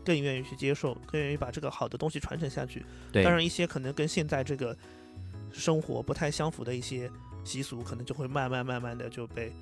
[0.02, 2.86] 更愿意去接受，更愿意把这个好的东西传承下去。
[3.12, 4.74] 对，当然一些可能跟现在这个
[5.50, 7.10] 生活不太相符的一些
[7.48, 9.52] 习俗，可能就会慢慢慢慢的就被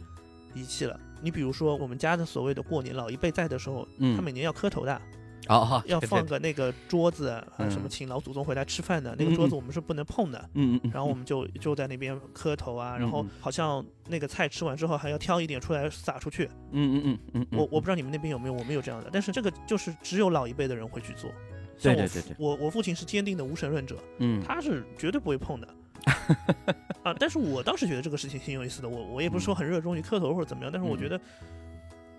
[0.55, 0.99] 遗弃了。
[1.23, 5.01] 你比如说我们家的所谓的过年，老一辈在的时候，他每年要磕头的。
[5.49, 10.39] 哦哦， 要放个那个桌子，啊，什么嗯请老祖宗回来吃饭的那嗯个桌子，嗯我们是不能碰的。
[10.55, 16.47] 嗯嗯嗯，然后我们就就在那边磕头啊，然后嗯嗯好像那个菜吃完之后还要挑一点出来撒出去。
[16.73, 21.31] 嗯嗯嗯嗯，我我不知道你们那边有没有，我们有这样的，但是这个就是只有老一辈的人会去做。
[21.79, 25.69] 像我父对对对对我我父亲是坚定的无神论者，嗯他是绝对不会碰的。
[27.03, 31.21] 啊，但是我倒是觉得这个事情挺有意思的，我我也不是说很热衷于磕头或者怎么样，但是我嗯觉得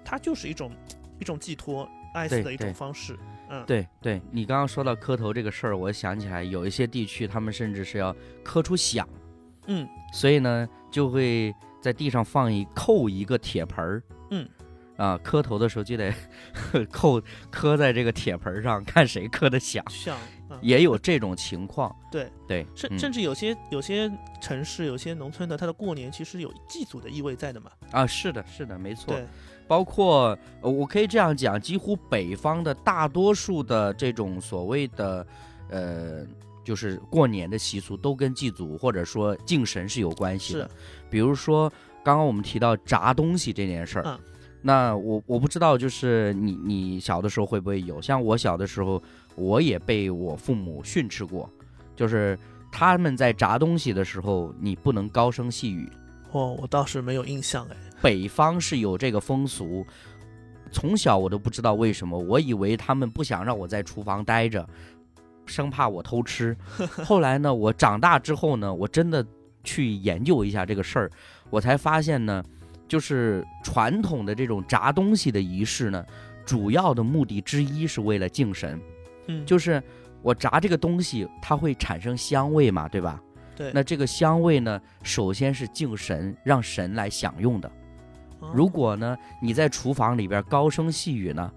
[0.04, 0.72] 它就是一种
[1.20, 3.18] 一种寄托哀对思的一种方式。
[3.50, 9.08] 嗯，对对，你刚刚说到磕头这个事儿，我想起来有一些地区他们甚至是要磕出响，
[9.68, 14.48] 嗯，所以呢就会在地上放一扣一个铁盆儿，嗯。
[14.98, 16.12] 啊，磕头的时候就得
[16.90, 17.22] 扣
[17.52, 20.18] 磕在这个铁盆儿上，看谁磕的响，像
[20.50, 21.96] 嗯，也有这种情况。
[22.12, 27.72] 对对，嗯甚甚至有些有些城市有些农村的，它的过年其实有祭祖的意味在的嘛。
[27.92, 29.14] 啊，是的，是的，没错。
[29.14, 29.26] 对，
[29.68, 35.26] 包括呃，我可以这样讲，几乎北方的大多数的这种所谓的
[35.70, 36.26] 呃，
[36.64, 40.70] 就是过年的习俗都跟祭祖或者说敬神是有关系的是。
[41.10, 41.70] 比如说
[42.04, 44.20] 刚刚我们提到炸东西这件事儿，嗯
[44.60, 48.02] 那我我不知道，就是你你小的时候会不会有？
[48.02, 49.02] 像我小的时候，
[49.38, 51.50] 我也被我父母训斥过，
[51.96, 52.38] 就是
[52.72, 55.90] 他们在炸东西的时候，你不能高声细语。
[56.32, 57.78] 哦，我倒是没有印象哎。
[58.02, 59.86] 北方是有这个风俗，
[60.72, 64.68] 从小我都不知道为什么，我以为他们不想让我在厨房待着，
[65.46, 66.56] 生怕我偷吃。
[67.06, 69.26] 后来呢，我长大之后呢，我真的
[69.64, 71.12] 去研究一下这个事儿，
[71.50, 72.44] 我才发现呢，
[72.88, 76.06] 就是传统的这种炸东西的仪式呢，
[76.46, 78.80] 主要的目的之一是为了敬神，
[79.28, 79.82] 嗯，就是
[80.22, 83.22] 我炸这个东西，它会产生香味嘛，对吧？
[83.56, 83.72] 对。
[83.74, 87.68] 那这个香味呢，首先是敬神，让神来享用的。
[88.40, 91.52] 哦如果呢你在厨房里边高声细语呢，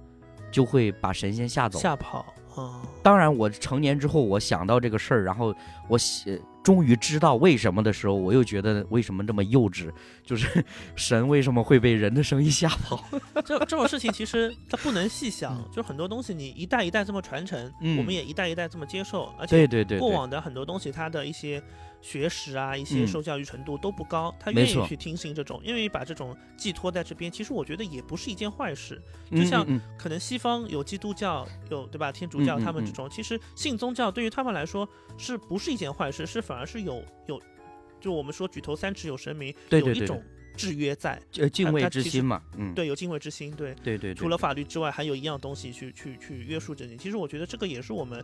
[0.50, 1.78] 就会把神仙吓走。
[1.78, 5.54] 吓跑哦，当然，我成年之后，我想到这个事儿，然后
[5.88, 9.90] 我写终于知道为什么的时候，我又觉得为什么这么幼稚，
[10.24, 13.02] 就是神为什么会被人的声音吓跑？
[13.44, 17.96] 这这种事情其实它不能细想嗯，就很多东西你一代一代这么传承，嗯。
[17.98, 21.62] 我们也一代一代这么接受，而且对对对对，过往的很多东西，它的一些
[22.00, 27.30] 学识啊，一些嗯受教育程度都不高，他愿意去听信这种，愿意把这种寄托在这边。
[27.30, 29.00] 其实我觉得也不是一件坏事。
[29.30, 29.66] 嗯就像
[29.98, 32.10] 可能西方有基督教，有对吧？
[32.10, 36.26] 天主教他们这种，其实信宗教对于他们来说是不是一件坏事？
[36.26, 37.40] 是反而是有有，
[38.00, 40.22] 就我们说举头三尺有神明，对对对有一种
[40.56, 43.74] 制约在，呃敬畏之心嘛，嗯，对，有敬畏之心，对。
[43.82, 46.96] 对对对，除了法律之外，还有一样东西去去去约束着你。
[46.96, 48.22] 其实我觉得这个也是我们，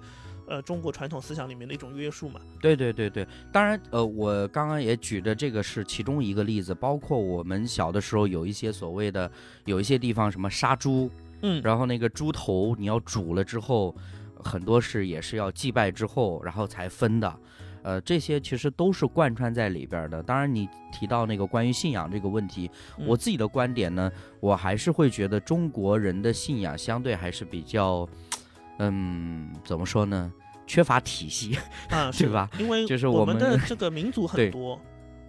[0.48, 2.40] 呃，中国传统思想里面的一种约束嘛。
[2.60, 9.30] 对对对对，当然，呃，我刚刚也举的这个是其中一个例子，包括我们小的时候有一些所谓的，
[9.64, 11.10] 有一些地方什么杀猪，
[11.42, 13.94] 嗯，然后那个猪头你要煮了之后，
[14.42, 17.36] 很多是也是要祭拜之后，然后才分的。
[17.82, 20.20] 呃，这些其实都是贯穿在里边的。
[20.20, 28.08] 当然，你提到那个关于信仰这个问题，嗯我自己的观点呢，我还是会觉得中国人的信仰相对还是比较，
[28.78, 30.32] 嗯，怎么说呢？
[30.66, 31.56] 缺乏体系，
[31.90, 32.50] 啊， 对吧？
[32.58, 34.80] 因为就是我们的这个民族很多，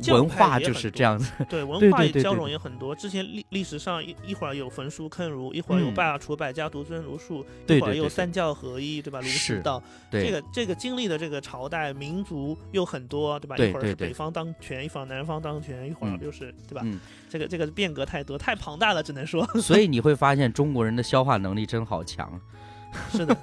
[0.01, 1.31] 教文化就是这样子。
[1.47, 2.95] 对， 文对化交对对对融也很多。
[2.95, 9.19] 之前历历史上一一会儿有焚书坑儒，一会儿有嗯罢黜百家，独尊儒术，一会儿又三教合一，对吧？
[9.19, 13.55] 儒是释道，对，这个这个经历的这个朝代民族又很多，对吧？
[13.57, 16.81] 一会儿是北方当权，一会儿南方当权，一会儿嗯又是对吧？
[16.83, 22.41] 嗯，这个这个变革太多，太庞大了，只能说所以你会发现中国人的消化能力真好强。
[23.11, 23.35] 是的。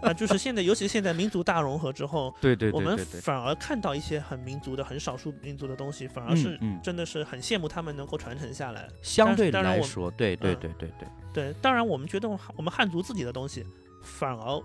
[0.00, 8.88] 啊，就是现在，尤其是现在民族大融合之后，对对我们对对对，反而看到一些很民族的、很少数民族的东西，反而嗯是嗯真的是很羡慕他们能够传承下来。
[9.02, 11.08] 相对来说，对对嗯对对对。
[11.32, 13.64] 对，当然我们觉得我们汉族自己的东西，
[14.02, 14.62] 反而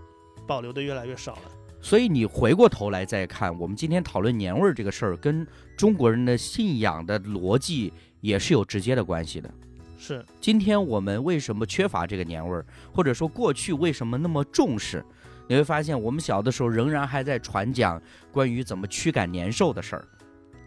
[0.47, 1.41] 保留的越来越少了。
[1.81, 5.45] 所以你回过头来再看，我们今天讨论年味儿这个事儿，跟
[5.77, 9.47] 中国人的信仰的逻辑也是有直接的关系的。
[10.07, 12.63] 是，今天我们为什么缺乏这个年味儿，
[12.93, 15.03] 或者说过去为什么那么重视？
[15.47, 17.99] 你会发现，我们小的时候仍然还在传讲
[18.31, 20.05] 关于怎么驱赶年兽的事儿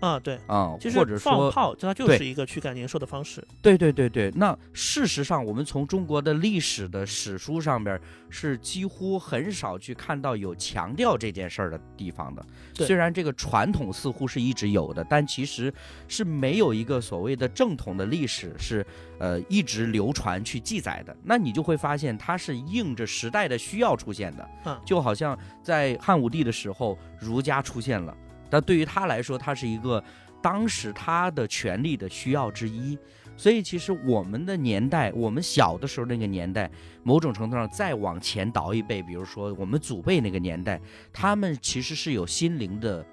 [0.01, 3.45] 啊，对，啊、其实或者说，放炮，它就是一个驱赶年兽的方式。
[3.61, 4.31] 对对对对。
[4.37, 12.45] 那事实上，我们从中国的历史的史书上边是几乎很少去看到有强调这件事儿的地方的。
[12.75, 15.73] 虽然这个传统似乎是一直有的，但其实
[16.07, 18.87] 是没有一个所谓的正统的历史是
[19.19, 21.17] 呃一直流传去记载的。
[21.25, 24.49] 那你就会发现，它是应着时代的需要出现的。
[24.65, 28.17] 嗯就好像在汉武帝的时候，儒家出现了，
[28.51, 30.03] 但对于他来说，他是一个
[30.43, 32.99] 当时他的权利的需要之一。
[33.37, 36.69] 所以其实我们的年代，我们小的时候那个年代，
[37.05, 40.81] 某种程度上再往前倒一辈，比如说我们祖辈那个年代，
[41.13, 43.07] 他们其实是有心灵的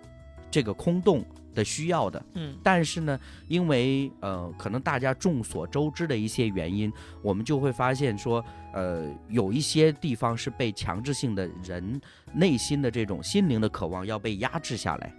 [0.50, 2.26] 这个空洞的需要的。
[2.34, 8.44] 嗯但是呢，因为呃，可能大家众所周知的一些原因，我们就会发现说，
[8.74, 12.02] 呃，有一些地方是被强制性的人
[12.34, 15.14] 内心的这种心灵的渴望要被压制下来。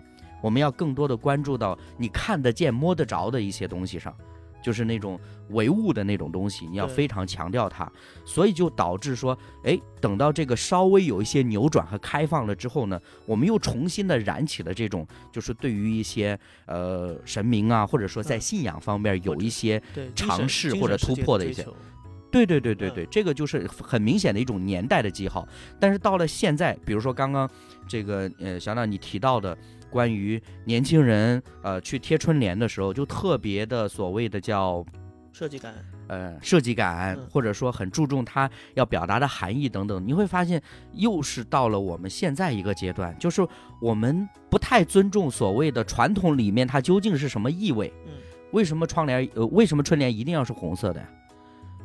[0.47, 4.15] 我们要更多的关注到你看得见、摸得着的一些东西上，
[4.63, 7.91] 就是那种唯物的那种东西，你要非常强调它。
[8.25, 19.83] 所以就导致说，哎，等到这个稍微有一些扭转和开放了之后呢，我们又重新的燃起了这种，就是对于一些呃神明啊，或者说在嗯信仰方面有一些，
[20.15, 21.67] 尝试或者突破的一些
[22.31, 25.47] 对对对对嗯对，这个就是很明显的一种年代的记号。
[25.81, 27.49] 但是到了现在，比如说刚刚
[27.89, 29.57] 这个呃小娜你提到的
[29.97, 34.85] 关于年轻人呃去贴春联的时候，就特别的所谓的叫
[35.33, 35.73] 设计感，
[36.09, 43.41] 呃设计感嗯，或者说很注重它要表达的含义等等，你会发现又是到了我们现在一个阶段，就是
[43.81, 47.91] 我们不太尊重所谓的传统里面它究竟是什么意味。
[48.07, 48.13] 嗯，
[48.53, 51.09] 为什么窗帘呃为什么春联一定要是红色的呀？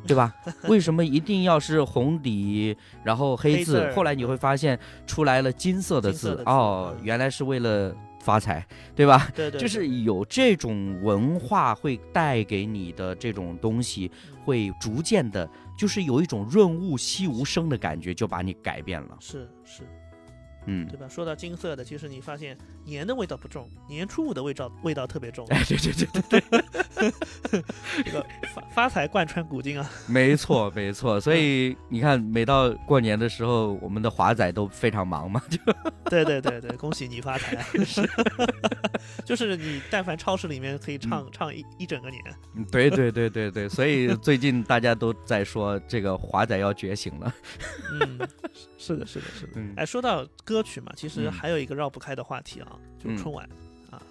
[0.06, 0.34] 对吧？
[0.68, 3.90] 为什么一定要是红底，然后黑字？
[3.94, 9.28] 后来你会发现出来了金色的字哦，嗯原来是为了发财，对吧？
[9.34, 19.16] 对对，就是有这种文化会带给你的这种东西，嗯会逐渐的，就是有一种润物细无声的感觉，就把你改变了。
[19.20, 19.82] 是是，
[20.66, 21.08] 嗯，对吧？
[21.08, 26.64] 说到金色的，其实你发现年的味道不重，年初五的味道味道特别重，哎，对对对对对，
[28.04, 29.90] 这个发发财贯穿古今啊。
[30.06, 31.20] 没错没错。
[31.20, 35.58] 所以你看，每到过年的时候，我们的华仔都非常忙嘛，就
[36.10, 37.64] 对对对对，恭喜你发财啊！
[37.84, 38.08] 是，
[39.24, 42.22] 就是你但凡超市里面可以唱、唱一一整个年。
[42.56, 43.68] 嗯对对对对对。
[43.68, 47.34] 所以最近大家都在说这个华仔要觉醒了。
[47.92, 48.18] 嗯，
[48.78, 49.52] 是的，是的，是的。
[49.56, 53.48] 嗯哎，说到歌曲嘛，其实嗯还有一个绕不开的话题啊，就是嗯春晚。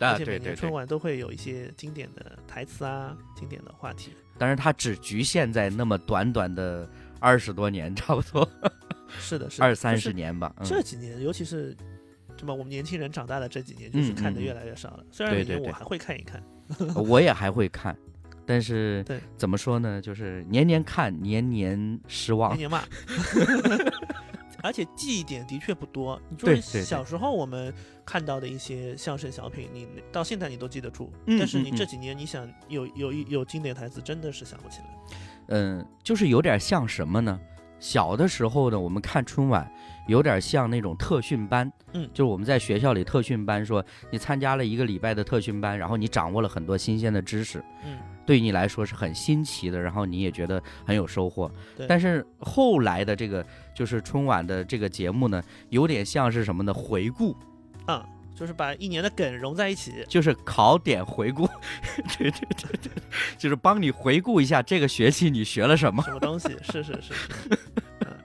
[0.10, 4.12] 而且对对对每年春晚都会有一些经典的台词啊，经典的话题。
[4.38, 8.50] 但是它只局限在那么短短的二十多年，差不多
[9.20, 10.52] 是的，是的，二三十年吧。
[10.58, 11.76] 嗯这几年，尤其是
[12.36, 15.04] 这么我们年轻人长大的这几年，就是看的越来越少了。
[15.12, 16.42] 虽然我还会看一看，
[16.96, 17.96] 我也还会看，
[18.46, 19.06] 但是
[19.38, 20.02] 怎么说呢？
[20.02, 22.68] 就是年年看，年年失望年。
[22.68, 22.82] 年骂。
[24.64, 26.20] 而且记忆点的确不多。
[26.30, 27.74] 你就是小时候我们
[28.06, 34.86] 看到的一些相声小品，你到现在你都记得住，嗯但是你这几年你想有有一有经典台词，真的是想不起来。
[35.48, 37.40] 嗯，就是有点像什么呢？
[37.80, 39.70] 小的时候呢，我们看春晚，
[40.12, 41.72] 有点像那种特训班。
[41.94, 51.52] 嗯就是我们在学校里特训班，说你参加了一个礼拜的特训班，然后你掌握了很多新鲜的知识，嗯，对你来说是很新奇的，然后你也觉得很有收获。
[51.76, 53.46] 对但是后来的这个
[53.76, 56.74] 就是春晚的这个节目呢，有点像是什么呢？
[56.74, 57.36] 回顾，
[57.88, 60.06] 啊、就是把一年的梗融在一起。
[60.08, 61.46] 就是考点回顾，
[62.18, 62.92] 对对对对，
[63.38, 66.02] 就是帮你回顾一下这个学期你学了什么。
[66.04, 66.56] 什么东西？
[66.64, 67.14] 是是是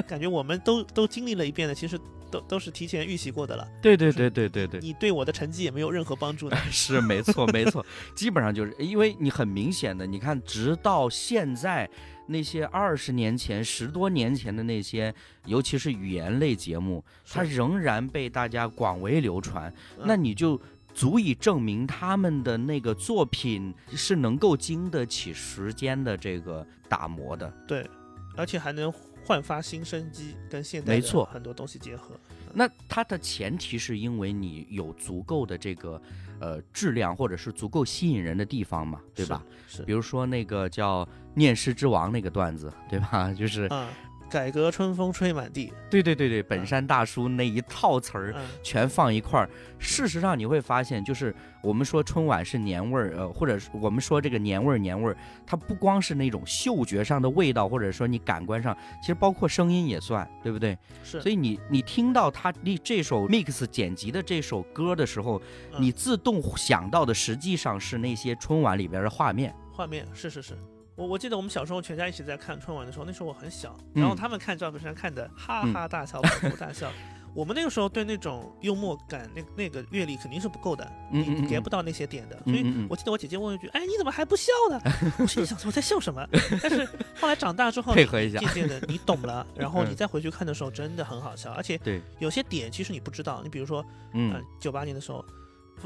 [0.06, 1.98] 感觉我们都都经历了一遍的，其实
[2.30, 3.68] 都都是提前预习过的了。
[3.82, 6.56] 对对对对对对，你对我的成绩也没有任何帮助的。
[6.70, 11.88] 是没错没错，基本上就是因为你很明显的，你看，直到现在
[12.26, 15.14] 那些二十年前、十多年前的那些，
[15.44, 20.60] 尤其是语言类节目，它仍然被大家广为流传，嗯那你就。
[20.96, 27.52] 足以证明他们的那个作品是能够经得起时间的这个打磨的。
[27.68, 27.86] 对，
[28.34, 28.90] 而且还能
[29.26, 32.14] 焕发新生机，跟现代的没错很多东西结合。
[32.54, 36.00] 那它的前提是因为你有足够的这个
[36.38, 39.44] 呃质量，或者是足够吸引人的地方嘛，对吧？？
[39.66, 43.34] 是比如说那个叫《念诗之王》那个段子，对吧？
[43.34, 43.88] 就是啊，
[44.30, 45.72] 改革春风吹满地。
[45.90, 49.48] 对对对对，本山大叔那一套词儿嗯，全放一块儿。
[49.78, 60.76] 事实上你会发现，就是我们说春晚是年味儿，呃，或者我们说这个年味儿年味儿，它不光是那种嗅觉上的味道，或者说你感官上，其实包括声音也算，对不对？
[61.04, 61.20] 是。
[61.20, 65.40] 所以你你听到他那这首 mix 剪辑的这首歌的时候，
[65.72, 69.54] 嗯你自动想到的实际上是那些春晚里边的画面。
[69.72, 70.56] 画面是是是。
[70.96, 76.90] 我我记得我们小时候全家一起在看春晚的时候，那时候我很小，嗯然后他们看赵本山看的哈哈大笑，捧腹大笑。
[77.34, 82.42] 我们那个时候对那种幽默感，那那个阅历肯定是不够的，你 get 不到那些点的。
[82.44, 84.80] 所以我记得我姐姐问一句：“哎，你怎么还不笑呢？”
[85.20, 86.26] 我心里想说我在笑什么？
[86.62, 86.88] 但是
[87.20, 91.78] 后来长大之后，配合一下渐渐的你懂了， 然后嗯你再回去看的时候，真的很好笑，而且，
[92.20, 93.42] 有些点其实你不知道。
[93.42, 95.22] 你比如说，嗯呃，九八年的时候，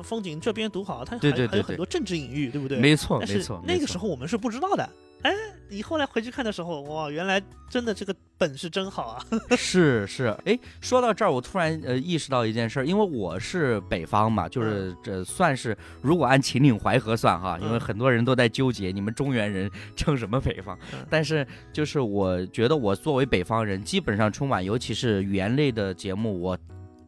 [0.02, 2.78] 风景这边独好，它还还有很多政治隐喻，对不对？
[2.78, 4.88] 没错没错，那个时候候我们是不知道的。
[5.22, 5.30] 哎，
[5.68, 9.22] 你后来回去看的时候，哇，原来真的这个本事真好啊！
[9.54, 26.58] 是是，哎，说到这儿，我突然呃意识到一件事儿，因为我是北方嘛，就是这算是如果按秦岭淮河算哈，因为嗯很多人都在纠结你们中原人称什么北方嗯，但是就是我觉得我作为北方人，基本上春晚，尤其是语言类的节目，我。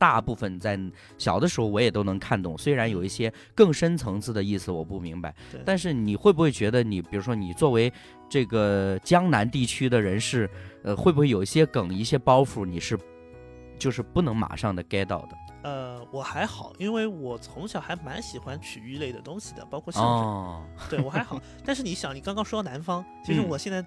[0.02, 0.76] 大部分在
[1.16, 5.32] 小的时候我也都能看懂，虽然有一些更深层次的意思我不明白，
[5.64, 7.92] 但是你会不会觉得你，比如说你作为
[8.28, 10.50] 这个江南地区的人士，
[10.82, 12.98] 呃，会不会有一些梗、一些包袱，你是
[13.78, 15.36] 就是不能马上的 get 到的？
[15.62, 20.10] 呃，我还好，因为我从小还蛮喜欢曲艺类的东西的，包括相声。
[20.10, 23.86] 哦，对我还好， 但是你想，你刚刚说到南方，其实嗯我现在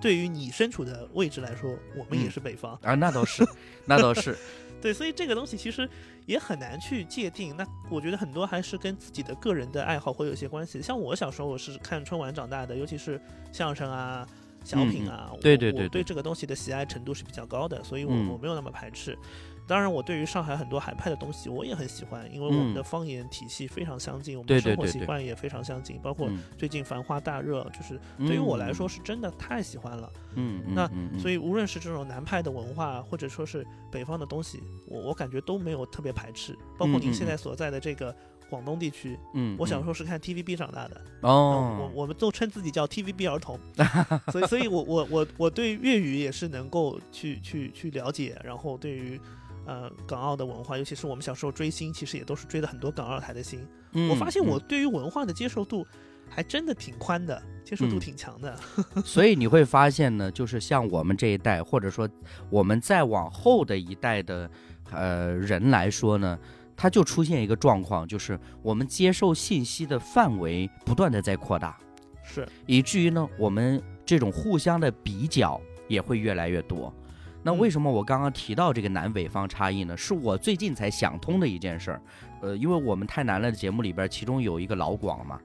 [0.00, 2.72] 对于你身处的位置来说，我们也嗯是北方。
[2.82, 3.44] 啊，那倒是，
[3.84, 4.34] 那倒是，
[4.82, 5.88] 对，所以这个东西其实
[6.26, 7.56] 也很难去界定。
[7.56, 10.82] 那我觉得很多还是跟自己的个人的爱好会有些关系。
[10.82, 13.18] 像我小时候我是看春晚长大的，尤其是
[13.52, 14.26] 相声啊、
[14.64, 18.28] 小品啊，嗯对对对我对这个东西的喜爱程度是比较高的，所以我、嗯。
[18.28, 19.16] 我没有那么排斥。
[19.64, 22.74] 当然，我对于上海很多海派的东西我也很喜欢，因为我们嗯。
[22.74, 26.42] 的方言体系非常相近，我们的生活习惯也非常相近，包括嗯。
[26.58, 30.12] 最近繁花大热，就是对于我来说是真的太喜欢了。
[30.34, 36.58] 嗯，嗯，那嗯所以无论是这种南派的文化，或者说是北方的东西，我我感觉都没有特别排斥。
[36.76, 38.14] 包括您现在所在的这个
[38.52, 43.58] 广东地区，嗯，我小时候候是看 TVB 长大的，哦，我我们都称自己叫 TVB 儿童，
[44.30, 49.18] 所以所以我我我我对粤语也是能够去去去了解，然后对于。
[49.64, 53.64] 呃，港澳的文化，尤其是我们小时候追星，其实也都是追的很多港澳台的星。
[53.92, 55.86] 嗯我发现我嗯对于文化的接受度
[56.28, 58.58] 还真的挺宽的，接受度嗯挺强的。
[59.06, 62.08] 所以你会发现呢，就是像我们这一代，或者说
[62.50, 64.50] 我们再往后的一代的
[64.90, 66.36] 呃人来说呢，
[66.82, 71.78] 它就出现一个状况，就是我们接受信息的范围不断的在扩大，
[72.24, 76.92] 是，以至于呢，我们这种互相的比较也会越来越多。
[77.40, 79.96] 那为嗯什么我刚刚提到这个南北方差异呢？
[79.96, 82.02] 是我最近才想通的一件事儿。
[82.40, 85.38] 呃，因为我们太难了的节目里边，其中有一个老广嘛，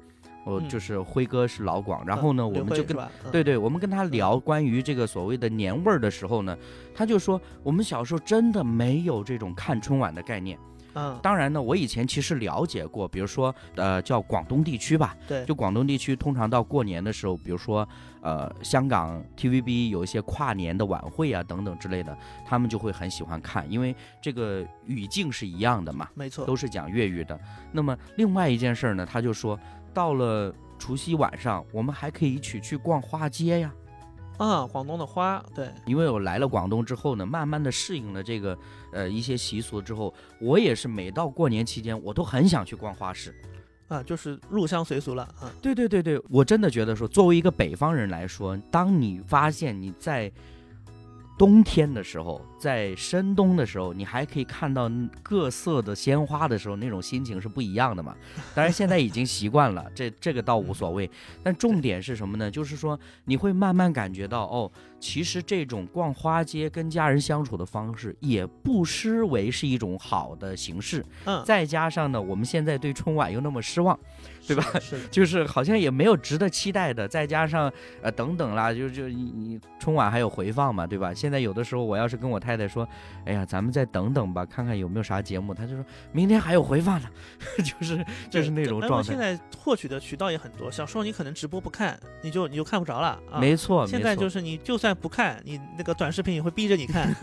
[0.44, 2.98] 我嗯就是辉哥是老广，然后呢，嗯我们就跟
[3.32, 6.58] 对对，我们跟他聊关于这个所谓的年味儿的时候呢，
[6.96, 10.58] 他就说我们小时候真的没有这种看春晚的概念。
[10.98, 17.88] 嗯，当然呢，我以前其实了解过，比如说呃叫广东地区吧，对，就广东地区通常到过年的时候，比如说
[18.22, 22.18] 呃香港 TVB 有一些跨年的晚会啊等等之类的，
[22.48, 26.10] 他们就会很喜欢看，因为这个语境是一样的嘛。
[26.16, 27.40] 没错，都是讲粤语的。
[27.72, 29.60] 那么另外一件事儿呢，他就说
[29.94, 33.72] 到了除夕晚上，我们还可以一起去逛花街呀。
[34.38, 38.58] 啊，广东的花，对，因为我来了广东之后呢，慢慢的适应了这个
[38.92, 43.36] 呃一些习俗之后，我也是每到过年期间，我都很想去逛花市。
[43.88, 45.50] 啊，就是入乡随俗了啊。
[45.62, 50.32] 对对对对，我真的觉得说，作为一个北方人来说，当你发现你在
[51.38, 54.90] 冬天的时候，在深冬的时候，你还可以看到
[55.22, 58.16] 各色的鲜花的时候，那种心情是不一样的嘛。
[58.56, 61.10] 当然现在已经习惯了，这这个倒无所谓。
[61.44, 62.50] 但重点是什么呢？
[62.50, 71.06] 就是说你会慢慢感觉到，哦，其实这种逛花街跟家人相处的方式，也不失为是一种好的形式。
[71.26, 73.98] 嗯，再加上呢，我们现在对春晚又那么失望。
[74.48, 77.70] 对吧是 就是好像也没有值得期待的，再加上
[78.02, 81.14] 呃等等啦，就就你你春晚还有回放嘛，对吧？
[81.14, 82.88] 现在有的时候我要是跟我太太说，
[83.26, 85.84] 哎呀，咱们再等等吧，看看有没有啥节目，她就说
[86.14, 87.10] 明天还有回放呢，
[87.60, 89.10] 就是就是那种状态。
[89.10, 93.42] 现在获取的渠道也很多，小时候你可能直播不看，你就你就看不着了啊。
[93.42, 97.14] 没错，现没错在就是你就算不看，你那个短视频也会逼着你看。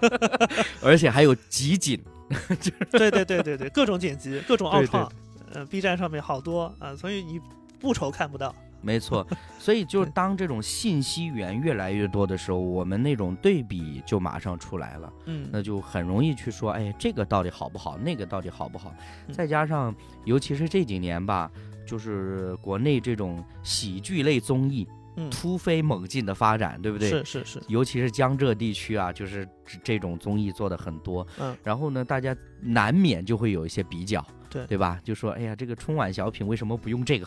[0.82, 2.00] 而且还有集锦，
[2.92, 5.10] 对对对对对，各种剪辑，各种奥创，
[5.52, 7.40] 呃，B 站上面好多啊，所以你
[7.80, 8.54] 不愁看不到。
[8.82, 9.26] 没错。
[9.58, 15.12] 所以就是当这种信息源越来越多的时候，我们那种对比就马上出来了。
[15.24, 18.94] 嗯，那就很容易去说，哎，这个到底好不好，那个到底好不好？
[19.26, 19.92] 嗯再加上，
[20.24, 21.50] 尤其是这几年吧，
[21.84, 27.08] 就是国内这种喜剧类综艺嗯，突飞猛进的发展，对不对？
[27.08, 31.26] 是是是，尤其是江浙地区啊，就是这这种综艺做的很多。
[31.38, 35.00] 嗯，然后呢，大家难免就会有一些比较，对对吧？
[35.02, 37.26] 就说，哎呀，这个春晚小品为什么不用这个？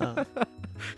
[0.00, 0.26] 嗯，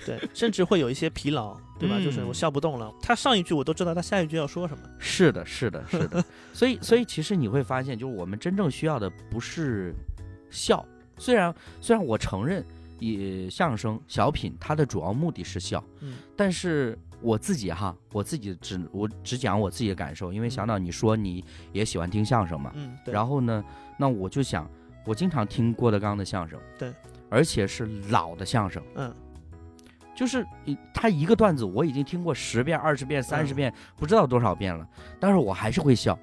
[0.04, 2.00] 对，甚至会有一些疲劳，对吧？
[2.02, 4.82] 就是我嗯笑不动了，他上一句我都知道他下一句要说什么。
[4.98, 6.24] 是的，是的，是的。
[6.52, 9.94] 所以，所以其实你会发现，就是我们真正需要的不是
[10.50, 10.84] 笑，
[11.16, 12.64] 虽然虽然我承认，
[12.98, 16.16] 也相声、小品它的主要目的是笑，嗯。
[16.36, 23.64] 但是我自己哈，我自己只我只讲我自己的感受，因为嗯小脑你说你也喜欢听相声嘛，嗯，对，然后呢，
[23.98, 24.70] 那我就想，
[25.04, 26.92] 我经常听郭德纲的相声，对，
[27.28, 29.14] 而且是老的相声，嗯，
[30.14, 33.56] 就是一他一个段子我已经听过十遍、二十遍、三十嗯。
[33.56, 34.86] 遍，不知道多少遍了，
[35.18, 36.18] 但是我还是会笑。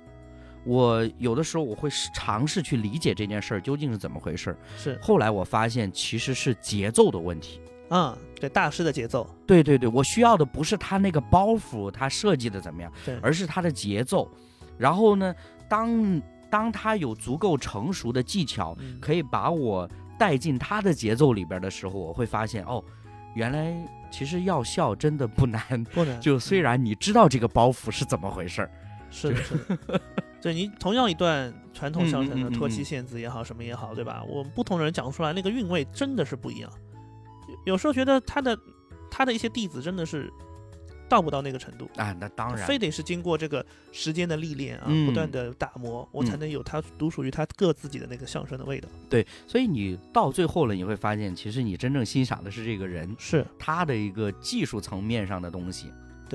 [0.65, 4.57] 我有的时候我会尝试去理解这件事儿究竟是怎么回事儿。
[4.77, 7.61] 是，后来我发现其实是节奏的问题。
[7.91, 14.27] 嗯，对，大师的节奏，对对对，我需要的不是他那个包袱，他设计的怎么样，对，而是他的节奏。
[14.75, 15.33] 然后呢，
[15.69, 19.87] 当当他有足够成熟的技巧，嗯可以把我
[20.17, 22.83] 带进他的节奏里边的时候，我会发现哦，
[23.35, 23.71] 原来
[24.09, 25.61] 其实要笑真的不难。
[25.93, 28.71] 不难， 就虽然你知道这个包袱是怎么回事儿，
[29.11, 30.01] 是的，是的。
[30.45, 34.23] 对你同样一段传统相声的脱妻献子也好，什么也好，对吧？
[34.29, 36.71] 我们不同的人讲出来，那个韵味真的是不一样。
[37.65, 38.55] 有有时候觉得他的
[39.09, 40.31] 他的一些弟子真的是
[41.09, 48.87] 到不到那个程度，啊，那当然非得是经过这个时间的历练啊，嗯不断的打磨，我才嗯能有他独属于他各自己的那个相声的味道。
[49.09, 49.25] 对。
[49.47, 55.87] 所以你到最后了，你会发现，其实你真正欣赏的是这个人是他的一个技术层面上的东西。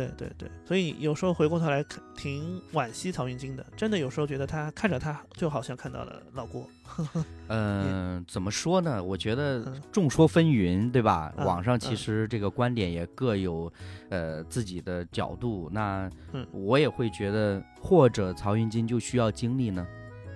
[0.07, 3.65] 对对对，所以有时候回过头来看，挺惋惜曹云金的。
[3.77, 6.67] 真的有时候觉得他看着他，就好像看到了老郭。
[7.49, 9.03] 嗯、怎么说呢？
[9.03, 11.33] 我觉得嗯众说纷纭，对吧？
[11.37, 13.73] 嗯网上其嗯实这个观点也各有
[14.09, 15.69] 呃自己的角度。
[15.73, 19.87] 那嗯我也会觉得，或者曹云金就需要经历呢，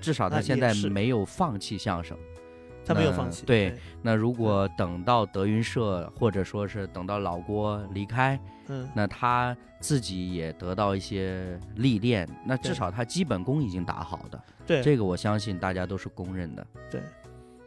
[0.01, 2.17] 至少他现在没有放弃相声。
[2.87, 3.47] 他没有放弃。
[3.47, 8.39] 对那如果等到德云社，或者说是等到老郭离开，
[8.69, 16.67] 嗯，那他自己也得到一些历练，那至少他基本功已经打好的，对这个我相信大家都是公认的。
[16.91, 17.03] 对。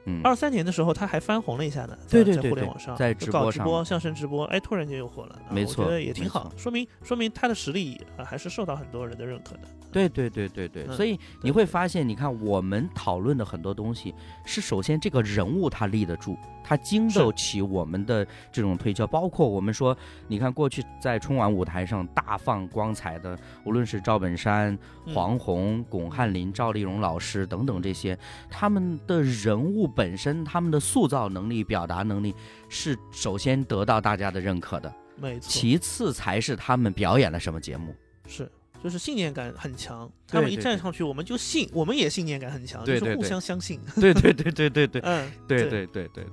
[0.08, 3.51] 嗯，二三年的时候，他还翻红了一下呢，对对对在互联网上，在直播上。
[3.51, 9.62] 直播相声直播，哎，突然间又火了，啊没错我觉得也挺好，说明说明他的实力啊还是受到很多人的认可的。
[9.91, 14.14] 对对对对对，嗯所以你会发现，你看我们讨论的很多东西，
[14.45, 19.97] 是首先这个人物他立得住，他经得起我们的这种推敲，包括我们说，
[20.28, 24.80] 你看过去在春晚舞台上大放光彩的，无论是赵本山、嗯
[25.14, 28.18] 黄宏、巩汉林、赵丽蓉老师等等这些，
[28.49, 32.34] 他们的人物本身，他们的塑造能力、表达能力
[32.70, 37.95] 是首先得到大家的认可的，没错，其次才是他们表演了什么节目。
[38.28, 38.49] 是。
[38.84, 43.82] 就是信念感很强，他们一对对站上去，我们就信，我们也信念感很强，就是互对对对相相信。
[43.95, 46.24] 对对对对对对 嗯，对对对对。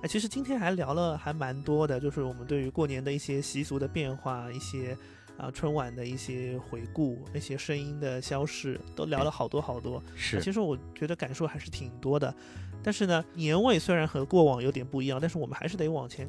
[0.00, 4.96] 哎，其实今天还聊了还蛮多的，就是我们对于过年的一些习俗的变化，一些
[5.42, 10.00] 啊春晚的一些回顾，那些声音的消逝，都聊了好多好多。
[10.14, 12.32] 是，其实我觉得感受还是挺多的，
[12.80, 16.28] 但是呢，年味虽然和过往有点不一样，但是我们还是得往前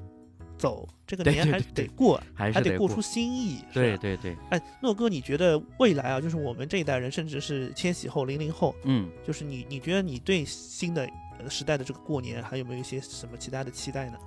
[0.57, 3.63] 走，这个年还对对得过，还是得还得过出新意。
[3.71, 11.07] 对对对，哎，诺哥，你觉得未来啊，就是我们这一代人，甚至是千禧后、零零后，嗯，就是你，你觉得你对新的
[11.39, 14.17] 呃时代的这个过年还有没有一些什么其他的期待呢？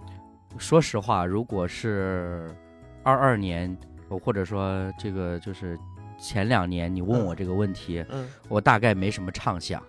[0.58, 2.54] 说实话，如果是
[3.02, 5.78] 二二年，呃或者说这个就是
[6.18, 9.82] 前两年，你问我这个问题，嗯我大概没什么畅想。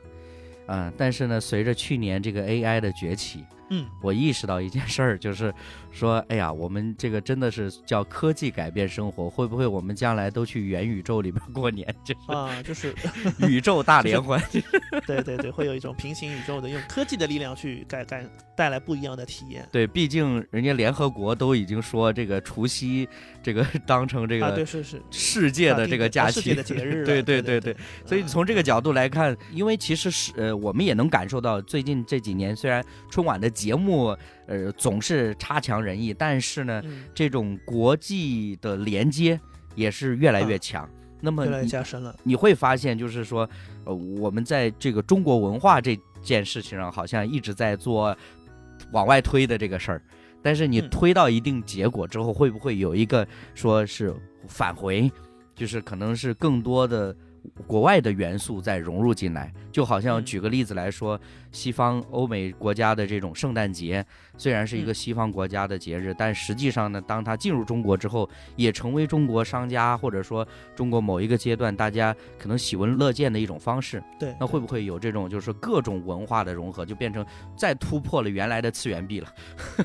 [0.68, 5.54] 嗯，但是呢，随着去年这个 AI 的崛起，嗯，我意识到一件事儿，就是
[5.92, 11.88] 说，哎呀，我们这个真的是叫科技改变生活，会不会我们将来都去元宇宙里边过年？
[12.04, 12.96] 就是啊，就是
[13.48, 14.42] 宇宙大联欢。
[15.06, 19.68] 对对对，会有一种平行宇宙的，用科技的力量去改改带来不一样的体验。
[19.72, 23.08] 对，毕竟人家联合国都已经说这个除夕
[23.44, 39.40] 这个 当成这啊，个对，是是，世界的这个假期，的节日对对对对，所以从这个角度来看，因为其实是呃，我们也能感受到，最近这几年虽然春晚的节目呃总是差强人意，但是呢，嗯，这种国际的连接
[39.74, 40.90] 也是越来越啊强。
[41.20, 42.16] 那么越来越你加深了。
[42.22, 43.50] 你会发现，就是说，
[43.86, 48.16] 呃，我们在这个中国文化这件事情上，好像一直在做
[48.92, 50.02] 往外推的这个事儿，
[50.44, 50.90] 但是你嗯。
[50.92, 54.14] 推到一定结果之后，会不会有一个说是
[54.48, 55.12] 返回，
[55.56, 57.16] 就是可能是更多的
[57.66, 59.52] 国外的元素再融入进来？
[59.72, 61.20] 就好像嗯举个例子来说，
[61.52, 64.06] 西方欧美国家的这种圣诞节，
[64.38, 74.02] 虽然是一个嗯西方国家的节日，但实际上呢，当它进入中国之后，也成为中国商家或者说中国某一个阶段大家可能喜闻乐见的一种方式。
[74.20, 77.26] 对，那会不会有这种就是各种文化的融合，就变成
[77.56, 79.34] 再突破了原来的次元壁了？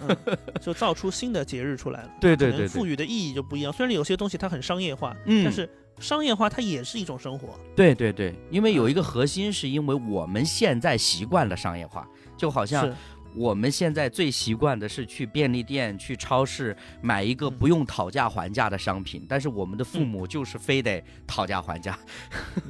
[0.01, 0.17] 嗯，
[0.61, 2.11] 就造出新的节日出来了。
[2.21, 3.73] 对对对赋予的意义就不一样。
[3.73, 5.69] 虽然有些东西它很商业化，嗯但是
[5.99, 7.59] 商业化它也是一种生活。
[7.77, 12.93] 对对对，因为有一个核心是因为我们现在习惯了商业化，就好像，
[13.35, 21.99] 我们现在最习惯的是去便利店、去超市买一个不用讨价还价的商品，但是我们的父母就是非得讨价还价。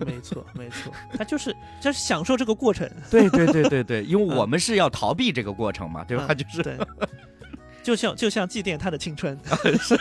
[0.06, 2.88] 没错， 没错，他就是就是享受这个过程。
[3.10, 6.32] 对对对对对，因为我们是要逃避这个过程嘛，对吧？
[6.32, 6.78] 就是对。
[7.82, 9.38] 就像就像祭奠他的青春，
[9.80, 9.98] 是。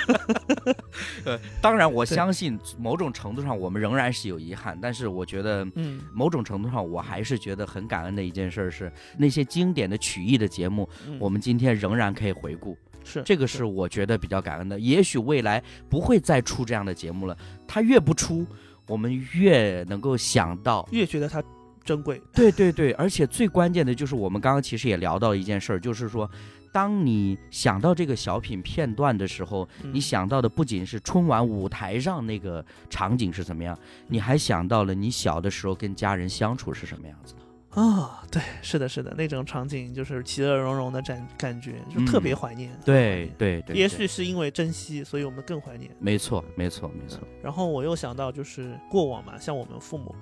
[1.26, 10.88] 呃，当然，我相信某种程度上我们仍然是有遗憾，但是我觉得，嗯，某种程度上我还是觉得很感恩的一件事是那些经典的曲艺的节目，
[11.20, 14.80] 我们今天仍然可以回顾，是这个是我觉得比较感恩的。
[14.80, 17.36] 也许未来不会再出这样的节目了，
[17.68, 18.46] 他越不出，
[18.88, 21.42] 我们越能够想到，越觉得它
[21.84, 22.22] 珍贵。
[22.34, 26.30] 对对对，而且最关键的就是我们刚刚其实也聊到一件事儿，就是说。
[26.74, 33.78] 当你想到这个小品片段的时候，你想到的不仅是春晚舞台上那个场景是怎么样，
[34.08, 38.24] 你还想到了你小的时候跟家人相处是什么样子的啊？
[38.32, 42.72] 对，是的，是的，那种场景就是其乐融融的感感觉，就特别怀念。
[42.86, 45.92] 对对对，也许是因为珍惜，所以我们更怀念。
[46.00, 47.20] 没错，没错，没错。
[47.44, 50.16] 然后我又想到，就是过往嘛，像我们父母。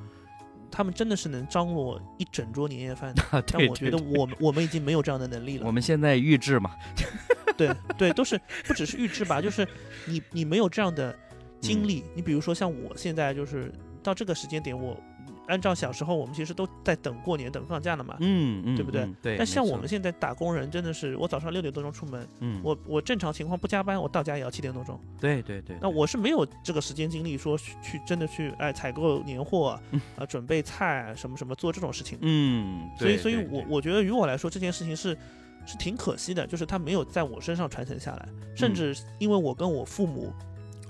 [0.72, 5.66] 他们真的是能张罗一整桌年夜饭的， 但我觉得我们我们已经没有这样的能力了。
[5.66, 6.72] 我们现在预制嘛，
[7.58, 9.68] 对对，都是不只是预制吧， 就是
[10.06, 11.16] 你你没有这样的
[11.60, 12.04] 经历。
[12.16, 15.00] 你比如说像我现在就是到这个时间点我。
[15.50, 19.10] 按照小时候，我们其实都在等过年、等放假的嘛，嗯嗯，对不对？
[19.22, 19.36] 对。
[19.36, 25.00] 但像我们现在打工人，真的是我早上六点多钟出门，嗯，我我正常情况不加班，我到家也要七点多钟。
[25.20, 25.76] 对对对。
[25.82, 29.80] 那我是没有这个时间精力说去真的去哎采购年货
[30.16, 32.20] 啊，准备菜什么什么做这种事情。
[32.22, 32.88] 嗯。
[32.98, 35.18] 所以，所以我我觉得于我来说这件事情是
[35.66, 40.32] 是挺可惜的，就是他没有在我身上传承下来，甚至因为我跟我父母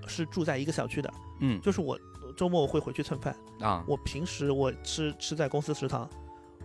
[0.05, 1.97] 是住在一个小区的，嗯，就是我。
[2.39, 3.83] 周末我会回去蹭饭啊！
[3.85, 6.09] 我平时我吃吃在公司食堂，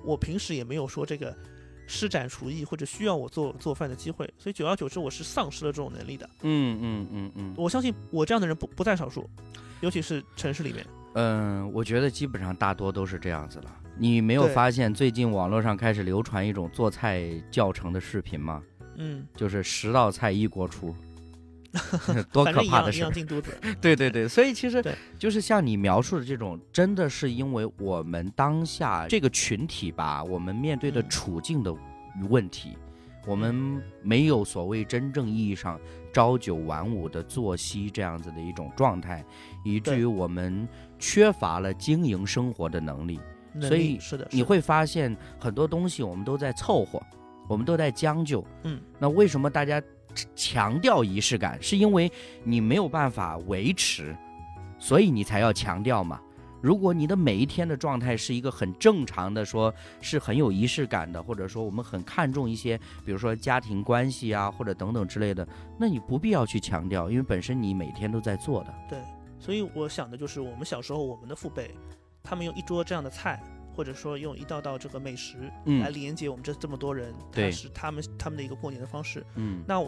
[0.05, 1.37] 我平时也没有说这个
[1.85, 6.31] 施展厨艺或者需要我做做饭的机会，所以久而久之我是丧失了这种能力的。
[6.43, 9.29] 嗯嗯嗯嗯，我相信我这样的人不不在少数，
[9.81, 10.87] 尤其是城市里面。
[11.14, 13.77] 嗯，我觉得基本上大多都是这样子了。
[13.99, 18.62] 你没有发现最近网络上开始流传一种做菜教程的视频吗？
[18.95, 20.95] 嗯，就是十道菜一锅出。
[22.33, 23.05] 多可怕的事！
[23.81, 24.83] 对对对，所以其实
[25.18, 31.75] 就是像你描述的这种，真的是因为我们当下这个群体吧，我们面对的处境的
[32.29, 32.79] 问题，
[33.27, 35.81] 我们没有所谓真正意义上
[36.12, 39.25] 朝九晚五的作息这样子的一种状态，
[39.64, 40.68] 以至于我们
[40.99, 43.18] 缺乏了经营生活的能力。
[43.61, 47.01] 所以是的，你会发现很多东西我们都在凑合，
[47.49, 48.45] 我们都在将就。
[48.64, 49.81] 嗯，那为什么大家？
[50.35, 52.11] 强调仪式感，是因为
[52.43, 54.17] 你没有办法维持，
[54.79, 56.21] 所以你才要强调嘛。
[56.62, 65.47] 如果你的每一天的状态是一个很正常的，说是很有仪式感的，或者说我们很看重一些，比如说家庭关系啊，或者等等之类的，
[65.79, 68.75] 那你不必要去强调，因为本身你每天都在做的。
[68.89, 68.99] 对，
[69.39, 71.71] 所以我想的就是，我们小时候我们的父辈，
[72.23, 73.43] 他们用一桌这样的菜。
[73.75, 75.37] 或者说用一道道这个美食
[75.81, 79.25] 来连接我们这这么多人，它是他们他们的一个过年的方式。
[79.35, 79.81] 嗯，那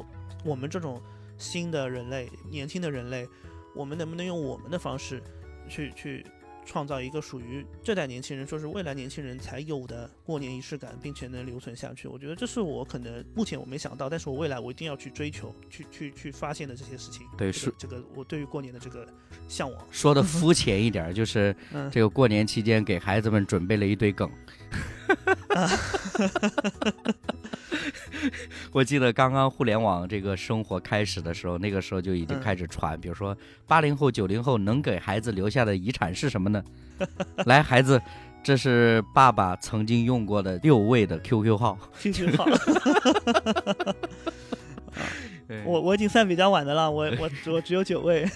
[0.45, 1.01] 我们这种
[1.39, 3.27] 新的人类、年轻的人类，
[3.75, 5.23] 我们能不能用我们的方式
[5.69, 6.27] 去去？
[6.67, 12.09] 创造一个属于这代年轻人，说是未来年轻人才有的过年仪式感，并且能留存下去。
[12.09, 17.27] 我觉得这是我可能目前我没想到，但是我未来我一定要去追求、去去去发现的这些事情。
[17.39, 19.07] 对，是这个我对于过年的这个
[19.49, 19.87] 向往。
[19.91, 21.55] 说的肤浅一点，就是
[21.91, 24.29] 这个过年期间给孩子们准备了一堆梗。
[28.73, 33.37] 我记得刚刚互联网这个生活开始的时候，那个时候就已经开始传，比如说
[33.67, 36.63] 八零后、九零后能给孩子留下的遗产是什么呢？
[37.47, 38.01] 来，孩子，
[38.43, 41.79] 这是爸爸曾经用过的六位的 QQ 号。
[42.01, 42.47] QQ 号。
[45.65, 48.27] 我我已经算比较晚的了，我我我只有九位。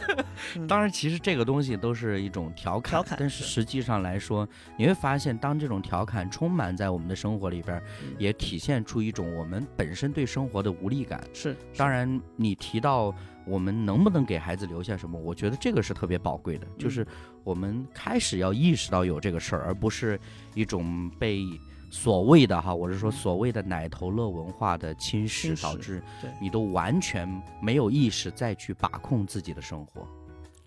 [0.68, 7.82] 当然，其实这个东西都是一种调侃，但是实际上来说，你会发现，当这种调侃充满在我们的生活里边，
[8.18, 11.22] 也体现出一种我们本身对生活的无力感。
[11.32, 13.14] 是，当然，你提到
[13.46, 17.06] 我们能不能给孩子留下什么，我觉得这个是特别宝贵的，就是
[17.44, 20.18] 我们开始要意识到有这个事儿，而不是
[20.54, 21.46] 一种被。
[21.90, 26.00] 所谓的哈，我是说所谓的奶头乐文化的侵蚀，导致
[26.40, 27.28] 你都完全
[27.60, 30.06] 没有意识再去把控自己的生活。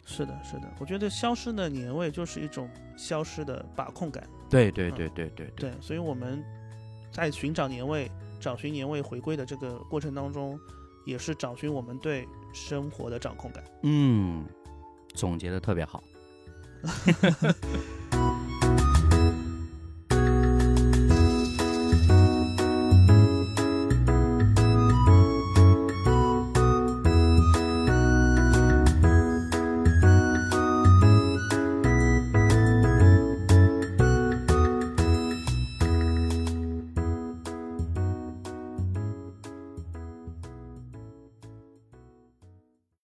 [0.06, 4.28] 是的，是的，我觉得消失的年味就是一种消失的把控感。
[4.50, 6.44] 对对对对对对，所以我们
[7.10, 10.60] 在寻找年味、找寻年味回归的这个过程当中，
[11.06, 13.64] 也是找寻我们对生活的掌控感。
[13.84, 14.44] 嗯，
[15.16, 16.04] 总结的特别好。